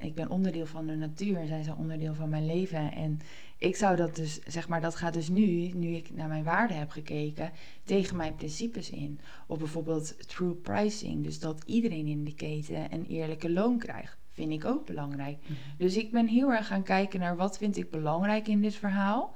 [0.00, 2.92] Ik ben onderdeel van de natuur en zij zijn onderdeel van mijn leven.
[2.92, 3.20] En
[3.58, 6.78] ik zou dat dus, zeg maar, dat gaat dus nu, nu ik naar mijn waarden
[6.78, 7.50] heb gekeken,
[7.84, 9.18] tegen mijn principes in.
[9.46, 14.16] Of bijvoorbeeld true pricing, dus dat iedereen in de keten een eerlijke loon krijgt.
[14.30, 15.38] Vind ik ook belangrijk.
[15.42, 15.52] Mhm.
[15.78, 19.34] Dus ik ben heel erg gaan kijken naar wat vind ik belangrijk in dit verhaal.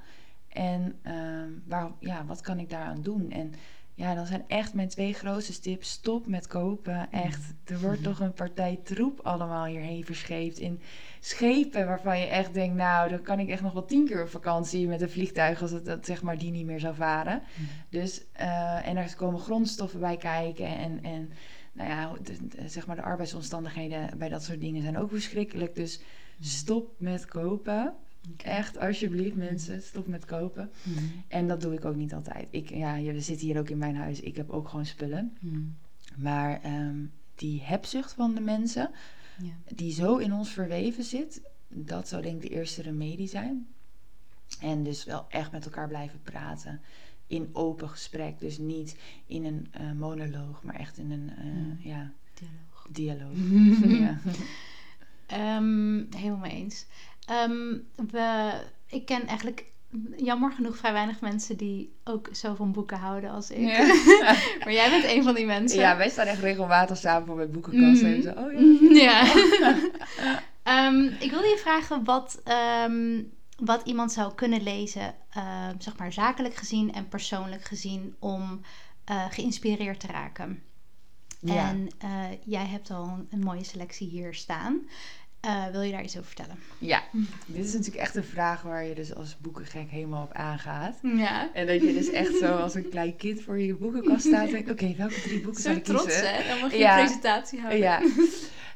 [0.57, 3.31] En ehm, waar, ja, wat kan ik daaraan doen?
[3.31, 3.53] En
[3.95, 5.91] ja, dan zijn echt mijn twee grootste tips.
[5.91, 7.13] Stop met kopen.
[7.13, 7.55] Echt.
[7.65, 10.59] Er wordt toch een partij troep allemaal hierheen verscheept.
[10.59, 10.81] In
[11.21, 14.29] schepen waarvan je echt denkt, nou, dan kan ik echt nog wel tien keer op
[14.29, 17.43] vakantie met een vliegtuig als het dat, zeg maar die niet meer zou varen.
[17.89, 20.67] Dus, eh, en er komen grondstoffen bij kijken.
[20.79, 21.31] En, en
[21.73, 25.75] nou ja, de, de- zeg maar de arbeidsomstandigheden bij dat soort dingen zijn ook verschrikkelijk.
[25.75, 26.01] Dus
[26.41, 27.95] stop met kopen.
[28.37, 30.71] Echt, alsjeblieft mensen, stop met kopen.
[31.29, 32.47] En dat doe ik ook niet altijd.
[32.51, 34.21] Ik, ja, we zitten hier ook in mijn huis.
[34.21, 35.37] Ik heb ook gewoon spullen.
[36.17, 36.97] Maar ehm,
[37.35, 38.91] die hebzucht van de mensen,
[39.43, 39.53] Ja.
[39.75, 43.67] die zo in ons verweven zit, dat zou denk ik de eerste remedie zijn.
[44.61, 46.81] En dus wel echt met elkaar blijven praten.
[47.27, 48.39] In open gesprek.
[48.39, 48.97] Dus niet
[49.27, 52.87] in een eh, monoloog, maar echt in een eh, ja, Dialoog.
[52.91, 53.37] dialoog.
[54.01, 54.19] ja.
[55.27, 56.87] Ehm, helemaal mee eens.
[57.27, 57.77] Ehm,
[58.11, 58.53] we,
[58.87, 59.65] ik ken eigenlijk
[60.17, 63.59] jammer genoeg vrij weinig mensen die ook zo van boeken houden als ik.
[63.59, 63.87] Ja.
[64.65, 65.81] maar jij bent een van die mensen.
[65.81, 68.03] ja, wij staan echt regelmatig samen voor mijn boekenkast.
[68.03, 68.13] Mhm.
[68.13, 68.53] En zo, oh
[68.91, 69.01] ja.
[69.03, 69.25] Ja.
[70.63, 73.23] Ehm, ik wilde je vragen wat, ehm,
[73.59, 75.15] wat iemand zou kunnen lezen,
[75.79, 78.61] zeg maar zakelijk gezien en persoonlijk gezien, om
[79.07, 80.63] eh, geïnspireerd te raken.
[81.41, 81.69] Ja.
[81.69, 84.89] En eh, jij hebt al een, een mooie selectie hier staan.
[85.47, 86.59] Eh, wil je daar iets over vertellen?
[86.79, 87.03] Ja,
[87.47, 90.99] dit is natuurlijk echt een vraag waar je dus als boekengek helemaal op aangaat.
[91.03, 91.51] Ja.
[91.55, 94.53] En dat je dus echt zo als een klein kind voor je boekenkast staat en
[94.53, 96.35] denkt, oké, welke drie boeken zal Zo ik trots, kiezen?
[96.35, 96.49] hè?
[96.49, 96.99] Dan mag je Ja.
[96.99, 97.79] een presentatie houden.
[97.81, 98.01] Ja.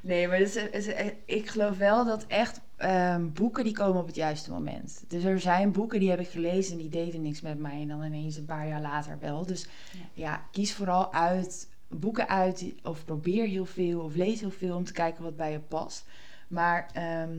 [0.02, 4.06] Nee, maar dus, is- is- ik geloof wel dat echt ehm, boeken die komen op
[4.06, 5.04] het juiste moment.
[5.08, 7.80] Dus er zijn boeken die heb ik gelezen en die deden niks met mij.
[7.80, 9.46] En dan ineens een paar jaar later wel.
[9.46, 9.66] Dus
[10.12, 14.84] ja, kies vooral uit boeken uit of probeer heel veel of lees heel veel om
[14.84, 16.04] te kijken wat bij je past.
[16.50, 17.38] Maar ehm,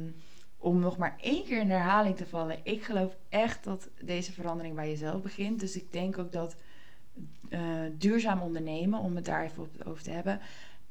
[0.57, 4.76] om nog maar één keer in herhaling te vallen, ik geloof echt dat deze verandering
[4.76, 5.59] bij jezelf begint.
[5.59, 6.55] Dus ik denk ook dat
[7.49, 7.62] eh,
[7.97, 10.39] duurzaam ondernemen, om het daar even over te hebben,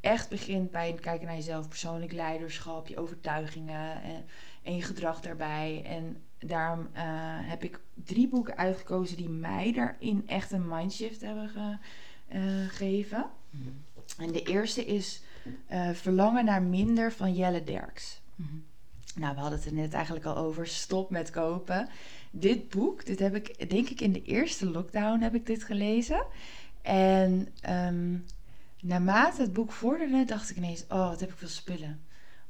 [0.01, 4.25] echt begint bij het kijken naar jezelf, persoonlijk leiderschap, je overtuigingen en,
[4.63, 5.83] en je gedrag daarbij.
[5.85, 7.03] En daarom eh,
[7.49, 11.79] heb ik drie boeken uitgekozen die mij daarin echt een mindshift hebben ge-
[12.29, 13.27] eh, gegeven.
[14.19, 15.23] En de eerste is
[15.67, 18.21] eh, Verlangen naar minder van Jelle Derks.
[18.35, 18.55] Mhm.
[19.15, 20.67] Nou, we hadden het er net eigenlijk al over.
[20.67, 21.89] Stop met kopen.
[22.31, 26.27] Dit boek, dit heb ik denk ik in de eerste lockdown heb ik dit gelezen.
[26.83, 28.17] En ehm,
[28.81, 32.01] naarmate het boek vorderde, dacht ik ineens: oh, wat heb ik veel spullen.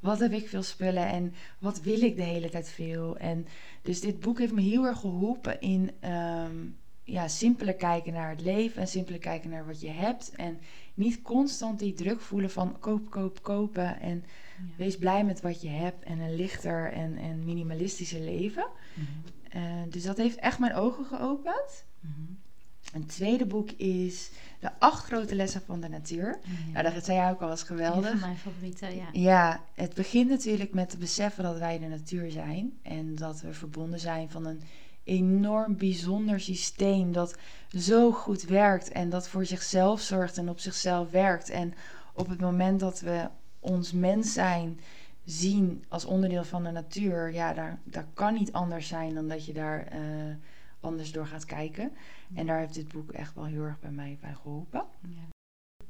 [0.01, 3.17] Wat heb ik veel spullen en wat wil ik de hele tijd veel.
[3.17, 3.47] En
[3.83, 6.57] dus dit boek heeft me heel erg geholpen in ehm,
[7.03, 10.31] ja, simpeler kijken naar het leven en simpeler kijken naar wat je hebt.
[10.31, 10.59] En
[11.01, 14.01] niet constant die druk voelen van koop, koop, kopen.
[14.01, 14.25] En
[14.77, 18.67] wees blij met wat je hebt en een lichter en, en minimalistischer leven.
[19.49, 21.85] Eh, dus dat heeft echt mijn ogen geopend.
[22.93, 24.31] Een tweede boek is
[24.61, 26.39] De acht grote lessen van de natuur.
[26.73, 28.11] Nou, dat zei jij ook al, was Een geweldig.
[28.11, 29.09] van mijn favorieten, ja.
[29.13, 32.79] Ja, het begint natuurlijk met te beseffen dat wij de natuur zijn.
[32.83, 34.61] En dat we verbonden zijn van een
[35.05, 37.37] enorm bijzonder systeem dat
[37.69, 38.89] zo goed werkt.
[38.89, 41.51] En dat voor zichzelf zorgt en op zichzelf werkt.
[41.51, 41.75] En
[42.15, 43.29] op het moment dat we
[43.61, 44.81] ons mens zijn
[45.25, 49.45] zien als onderdeel van de natuur, ja, daar, daar kan niet anders zijn dan dat
[49.45, 50.01] je daar eh,
[50.81, 51.93] anders door gaat kijken.
[52.35, 54.85] En daar heeft dit boek echt wel heel erg bij mij bij geholpen.
[55.01, 55.29] Ja.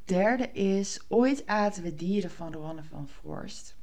[0.05, 3.77] Derde is Ooit aten we dieren van Roanne van Voorst.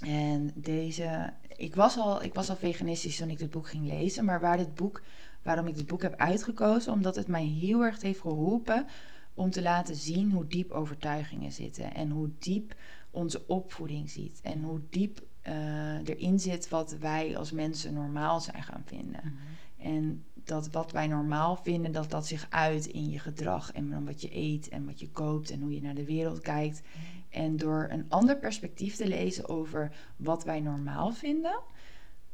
[0.00, 4.24] En deze, ik was, al, ik was al veganistisch toen ik dit boek ging lezen,
[4.24, 5.02] maar waar dit boek,
[5.42, 8.86] waarom ik dit boek heb uitgekozen, omdat het mij heel erg heeft geholpen
[9.34, 12.74] om te laten zien hoe diep overtuigingen zitten en hoe diep
[13.10, 18.62] onze opvoeding zit en hoe diep eh, erin zit wat wij als mensen normaal zijn
[18.62, 19.34] gaan vinden.
[19.78, 24.04] En dat wat wij normaal vinden, dat dat zich uit in je gedrag en dan
[24.04, 26.82] wat je eet en wat je koopt en hoe je naar de wereld kijkt.
[27.30, 31.60] En door een ander perspectief te lezen over wat wij normaal vinden,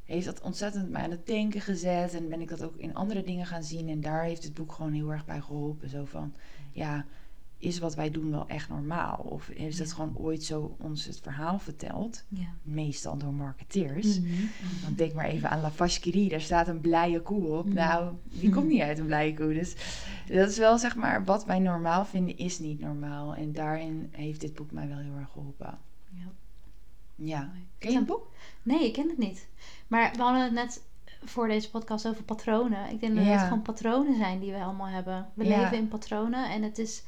[0.04, 2.14] heeft dat ontzettend mij aan het denken gezet.
[2.14, 3.88] En ben ik dat ook in andere dingen gaan zien.
[3.88, 5.88] En daar heeft het boek gewoon heel erg bij geholpen.
[5.88, 6.34] Zo van,
[6.72, 7.04] ja,
[7.58, 9.16] is wat wij doen wel echt normaal?
[9.16, 12.24] Of heeft het gewoon ooit zo ons het verhaal verteld?
[12.28, 12.46] Ja.
[12.62, 14.20] Meestal door marketeers.
[14.20, 14.44] Mhm.
[14.84, 17.66] Dan denk maar even aan La Vache qui rit, daar staat een blije koe op.
[17.66, 17.74] Mhm.
[17.74, 19.54] Nou, die komt niet uit een blije koe.
[19.54, 19.74] Dus
[20.26, 23.34] dat is wel zeg maar, wat wij normaal vinden is niet normaal.
[23.34, 25.78] En daarin heeft dit boek mij wel heel erg geholpen.
[26.10, 26.32] Ja.
[27.14, 27.52] Ja.
[27.78, 28.30] Ken je het boek?
[28.62, 29.48] Nee, ik ken het niet.
[29.86, 30.82] Maar we hadden het net
[31.24, 32.90] voor deze podcast over patronen.
[32.90, 35.28] Ik denk dat het gewoon patronen zijn die we allemaal hebben.
[35.34, 37.02] We leven in patronen en het is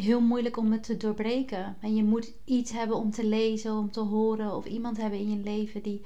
[0.00, 1.76] heel moeilijk om het te doorbreken.
[1.80, 4.56] En je moet iets hebben om te lezen, om te horen.
[4.56, 6.04] Of iemand hebben in je leven die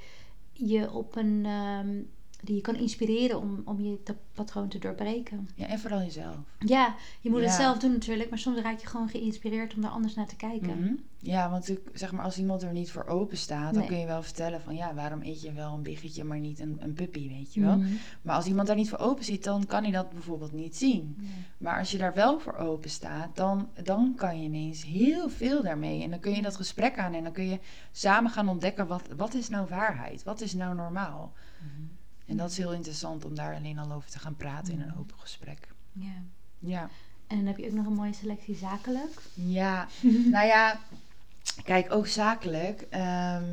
[0.53, 2.01] je op een, ehm,
[2.43, 5.49] die je kan inspireren om, om je dat patroon te doorbreken.
[5.55, 6.35] Ja, en vooral jezelf.
[6.59, 9.91] Ja, je moet het zelf doen natuurlijk, maar soms raak je gewoon geïnspireerd om daar
[9.91, 10.79] anders naar te kijken.
[10.79, 10.93] Mhm.
[11.21, 13.87] Ja, want ik, zeg maar, als iemand er niet voor open staat, dan Nee.
[13.87, 16.77] kun je wel vertellen van ja, waarom eet je wel een biggetje, maar niet een,
[16.79, 17.77] een puppy, weet je wel.
[17.77, 17.93] Mhm.
[18.21, 21.15] Maar als iemand daar niet voor open zit, dan kan hij dat bijvoorbeeld niet zien.
[21.17, 21.29] Nee.
[21.57, 25.63] Maar als je daar wel voor open staat, dan, dan kan je ineens heel veel
[25.63, 26.03] daarmee.
[26.03, 27.59] En dan kun je dat gesprek aan en dan kun je
[27.91, 30.23] samen gaan ontdekken wat, wat is nou waarheid?
[30.23, 31.33] Wat is nou normaal?
[31.61, 31.81] Mhm.
[32.29, 34.87] En dat is heel interessant om daar alleen al over te gaan praten in een
[34.87, 34.99] Mhm.
[34.99, 35.67] open gesprek.
[35.91, 36.23] Ja.
[36.59, 36.89] Ja.
[37.27, 39.21] En dan heb je ook nog een mooie selectie zakelijk.
[39.33, 39.87] Ja,
[40.35, 40.79] nou ja,
[41.63, 43.43] kijk, ook zakelijk ehm,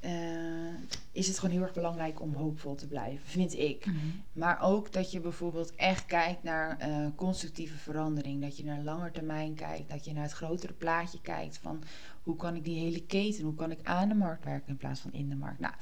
[0.00, 0.74] eh,
[1.12, 3.86] is het gewoon heel erg belangrijk om hoopvol te blijven, vind ik.
[4.32, 8.42] Maar ook dat je bijvoorbeeld echt kijkt naar eh, constructieve verandering.
[8.42, 9.90] Dat je naar langer termijn kijkt.
[9.90, 11.82] Dat je naar het grotere plaatje kijkt van
[12.24, 15.00] hoe kan ik die hele keten, hoe kan ik aan de markt werken in plaats
[15.00, 15.60] van in de markt.
[15.60, 15.74] Nou,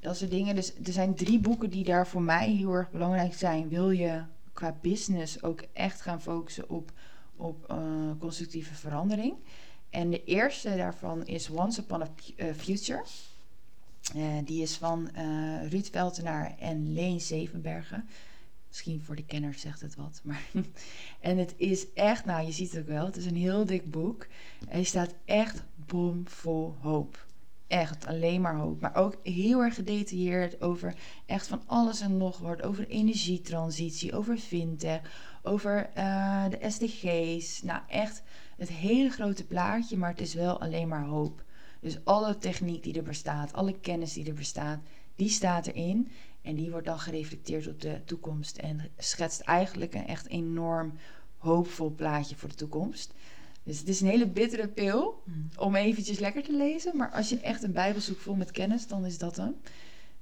[0.00, 0.54] dat soort dingen.
[0.54, 3.68] Dus er zijn drie boeken die daar voor mij heel erg belangrijk zijn.
[3.68, 4.22] Wil je
[4.52, 6.92] qua business ook echt gaan focussen op,
[7.36, 7.78] op eh,
[8.18, 9.34] constructieve verandering.
[9.90, 13.04] En de eerste daarvan is Once Upon a eh, Future.
[14.14, 15.10] Eh, die is van
[15.68, 18.08] Ruud Veltenaar en Leen Zevenbergen.
[18.70, 20.20] Misschien voor de kenners zegt het wat.
[20.24, 20.42] Maar
[21.20, 23.90] en het is echt, nou je ziet het ook wel, het is een heel dik
[23.90, 24.26] boek.
[24.68, 27.26] Hij staat echt bomvol hoop.
[27.66, 28.80] Echt alleen maar hoop.
[28.80, 30.94] Maar ook heel erg gedetailleerd over
[31.26, 32.62] echt van alles en nog wat.
[32.62, 35.00] Over energietransitie, over fintech,
[35.42, 37.62] over eh, de SDG's.
[37.62, 38.22] Nou echt
[38.56, 41.42] het hele grote plaatje, maar het is wel alleen maar hoop.
[41.80, 44.80] Dus alle techniek die er bestaat, alle kennis die er bestaat,
[45.16, 46.08] die staat erin.
[46.42, 48.56] En die wordt dan gereflecteerd op de toekomst.
[48.56, 50.92] En schetst eigenlijk een echt enorm
[51.36, 53.14] hoopvol plaatje voor de toekomst.
[53.62, 55.22] Dus het is een hele bittere pil
[55.56, 56.96] om eventjes lekker te lezen.
[56.96, 59.56] Maar als je echt een bijbel zoekt vol met kennis, dan is dat hem.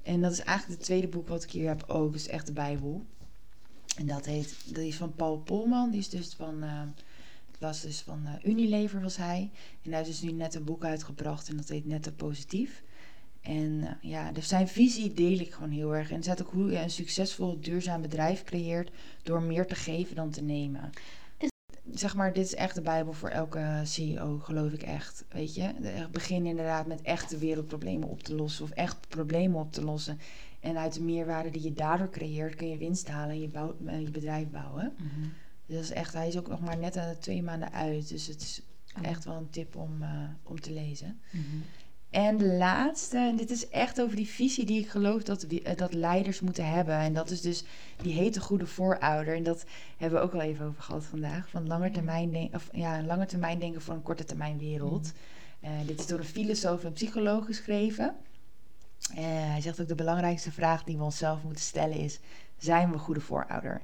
[0.03, 2.15] En dat is eigenlijk het tweede boek wat ik hier heb ook.
[2.15, 3.05] is echt de Bijbel.
[3.97, 5.91] En dat heet, dat is van Paul Polman.
[5.91, 6.83] Die is dus van, eh,
[7.59, 9.51] was dus van eh, Unilever was hij.
[9.83, 12.83] En hij heeft dus nu net een boek uitgebracht en dat heet Netto Positief.
[13.41, 16.11] En eh, ja, dus zijn visie deel ik gewoon heel erg.
[16.11, 18.91] En zet ook hoe je een succesvol, duurzaam bedrijf creëert
[19.23, 20.91] door meer te geven dan te nemen.
[21.39, 21.49] Is-
[21.93, 25.25] Zeg maar, dit is echt de Bijbel voor elke CEO, geloof ik echt.
[25.29, 29.73] Weet je, De- begin inderdaad met echte wereldproblemen op te lossen of echt problemen op
[29.73, 30.19] te lossen.
[30.61, 33.77] En uit de meerwaarde die je daardoor creëert, kun je winst halen en je, bouw,
[33.87, 34.95] eh, je bedrijf bouwen.
[35.67, 38.09] Dus dat is echt, hij is ook nog maar net aan de twee maanden uit.
[38.09, 38.63] Dus het is
[38.97, 39.05] Oh.
[39.07, 40.09] echt wel een tip om, eh,
[40.43, 41.21] om te lezen.
[42.11, 45.77] En de laatste, en dit is echt over die visie die ik geloof dat, eh,
[45.77, 46.95] dat leiders moeten hebben.
[46.95, 47.65] En dat is dus
[48.03, 49.37] die hete goede voorouder.
[49.37, 49.65] En dat
[49.97, 51.49] hebben we ook al even over gehad vandaag.
[51.49, 55.13] Van lange termijn, denk, of, ja, lange termijn denken voor een korte termijn wereld.
[55.61, 58.17] Eh, dit is door een filosoof en psycholoog geschreven.
[59.15, 62.21] Eh, hij zegt ook de belangrijkste vraag die we onszelf moeten stellen is:
[62.59, 63.83] zijn we goede voorouder?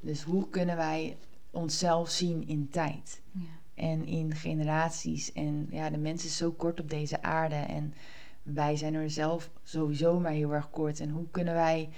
[0.00, 1.16] Dus hoe kunnen wij
[1.50, 3.20] onszelf zien in tijd?
[3.32, 3.61] Ja.
[3.74, 5.32] En in generaties.
[5.32, 7.54] En ja, de mens is zo kort op deze aarde.
[7.54, 7.94] En
[8.42, 11.00] wij zijn er zelf sowieso maar heel erg kort.
[11.00, 11.88] En hoe kunnen wij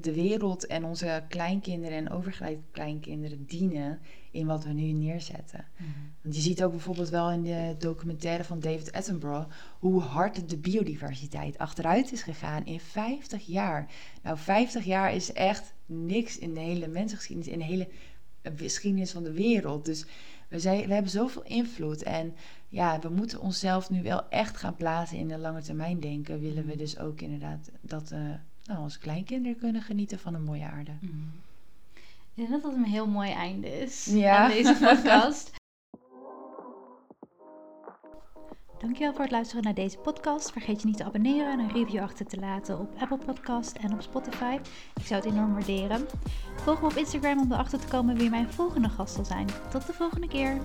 [0.00, 3.98] de wereld en onze kleinkinderen en overkleinkinderen dienen
[4.30, 5.64] in wat we nu neerzetten?
[6.22, 9.48] Want je ziet ook bijvoorbeeld wel in de documentaire van David Attenborough
[9.78, 13.90] hoe hard de biodiversiteit achteruit is gegaan in 50 jaar.
[14.22, 17.88] Nou, 50 jaar is echt niks in de hele mensengeschiedenis, in de hele
[18.42, 19.84] eh, geschiedenis van de wereld.
[19.84, 20.06] Dus
[20.48, 22.34] we, zijn, we hebben zoveel invloed en
[22.68, 26.40] ja, we moeten onszelf nu wel echt gaan plaatsen in de lange termijn denken.
[26.40, 28.18] Willen we dus ook inderdaad dat eh,
[28.64, 30.92] nou, onze kleinkinderen kunnen genieten van een mooie aarde.
[32.34, 34.36] Ik denk dat dat een heel mooi einde is Ja.
[34.36, 35.50] aan deze podcast.
[38.78, 40.52] Dankjewel voor het luisteren naar deze podcast.
[40.52, 43.92] Vergeet je niet te abonneren en een review achter te laten op Apple Podcast en
[43.92, 44.58] op Spotify.
[44.94, 46.06] Ik zou het enorm waarderen.
[46.56, 49.46] Volg me op Instagram om erachter te komen wie mijn volgende gast zal zijn.
[49.70, 50.60] Tot de volgende keer.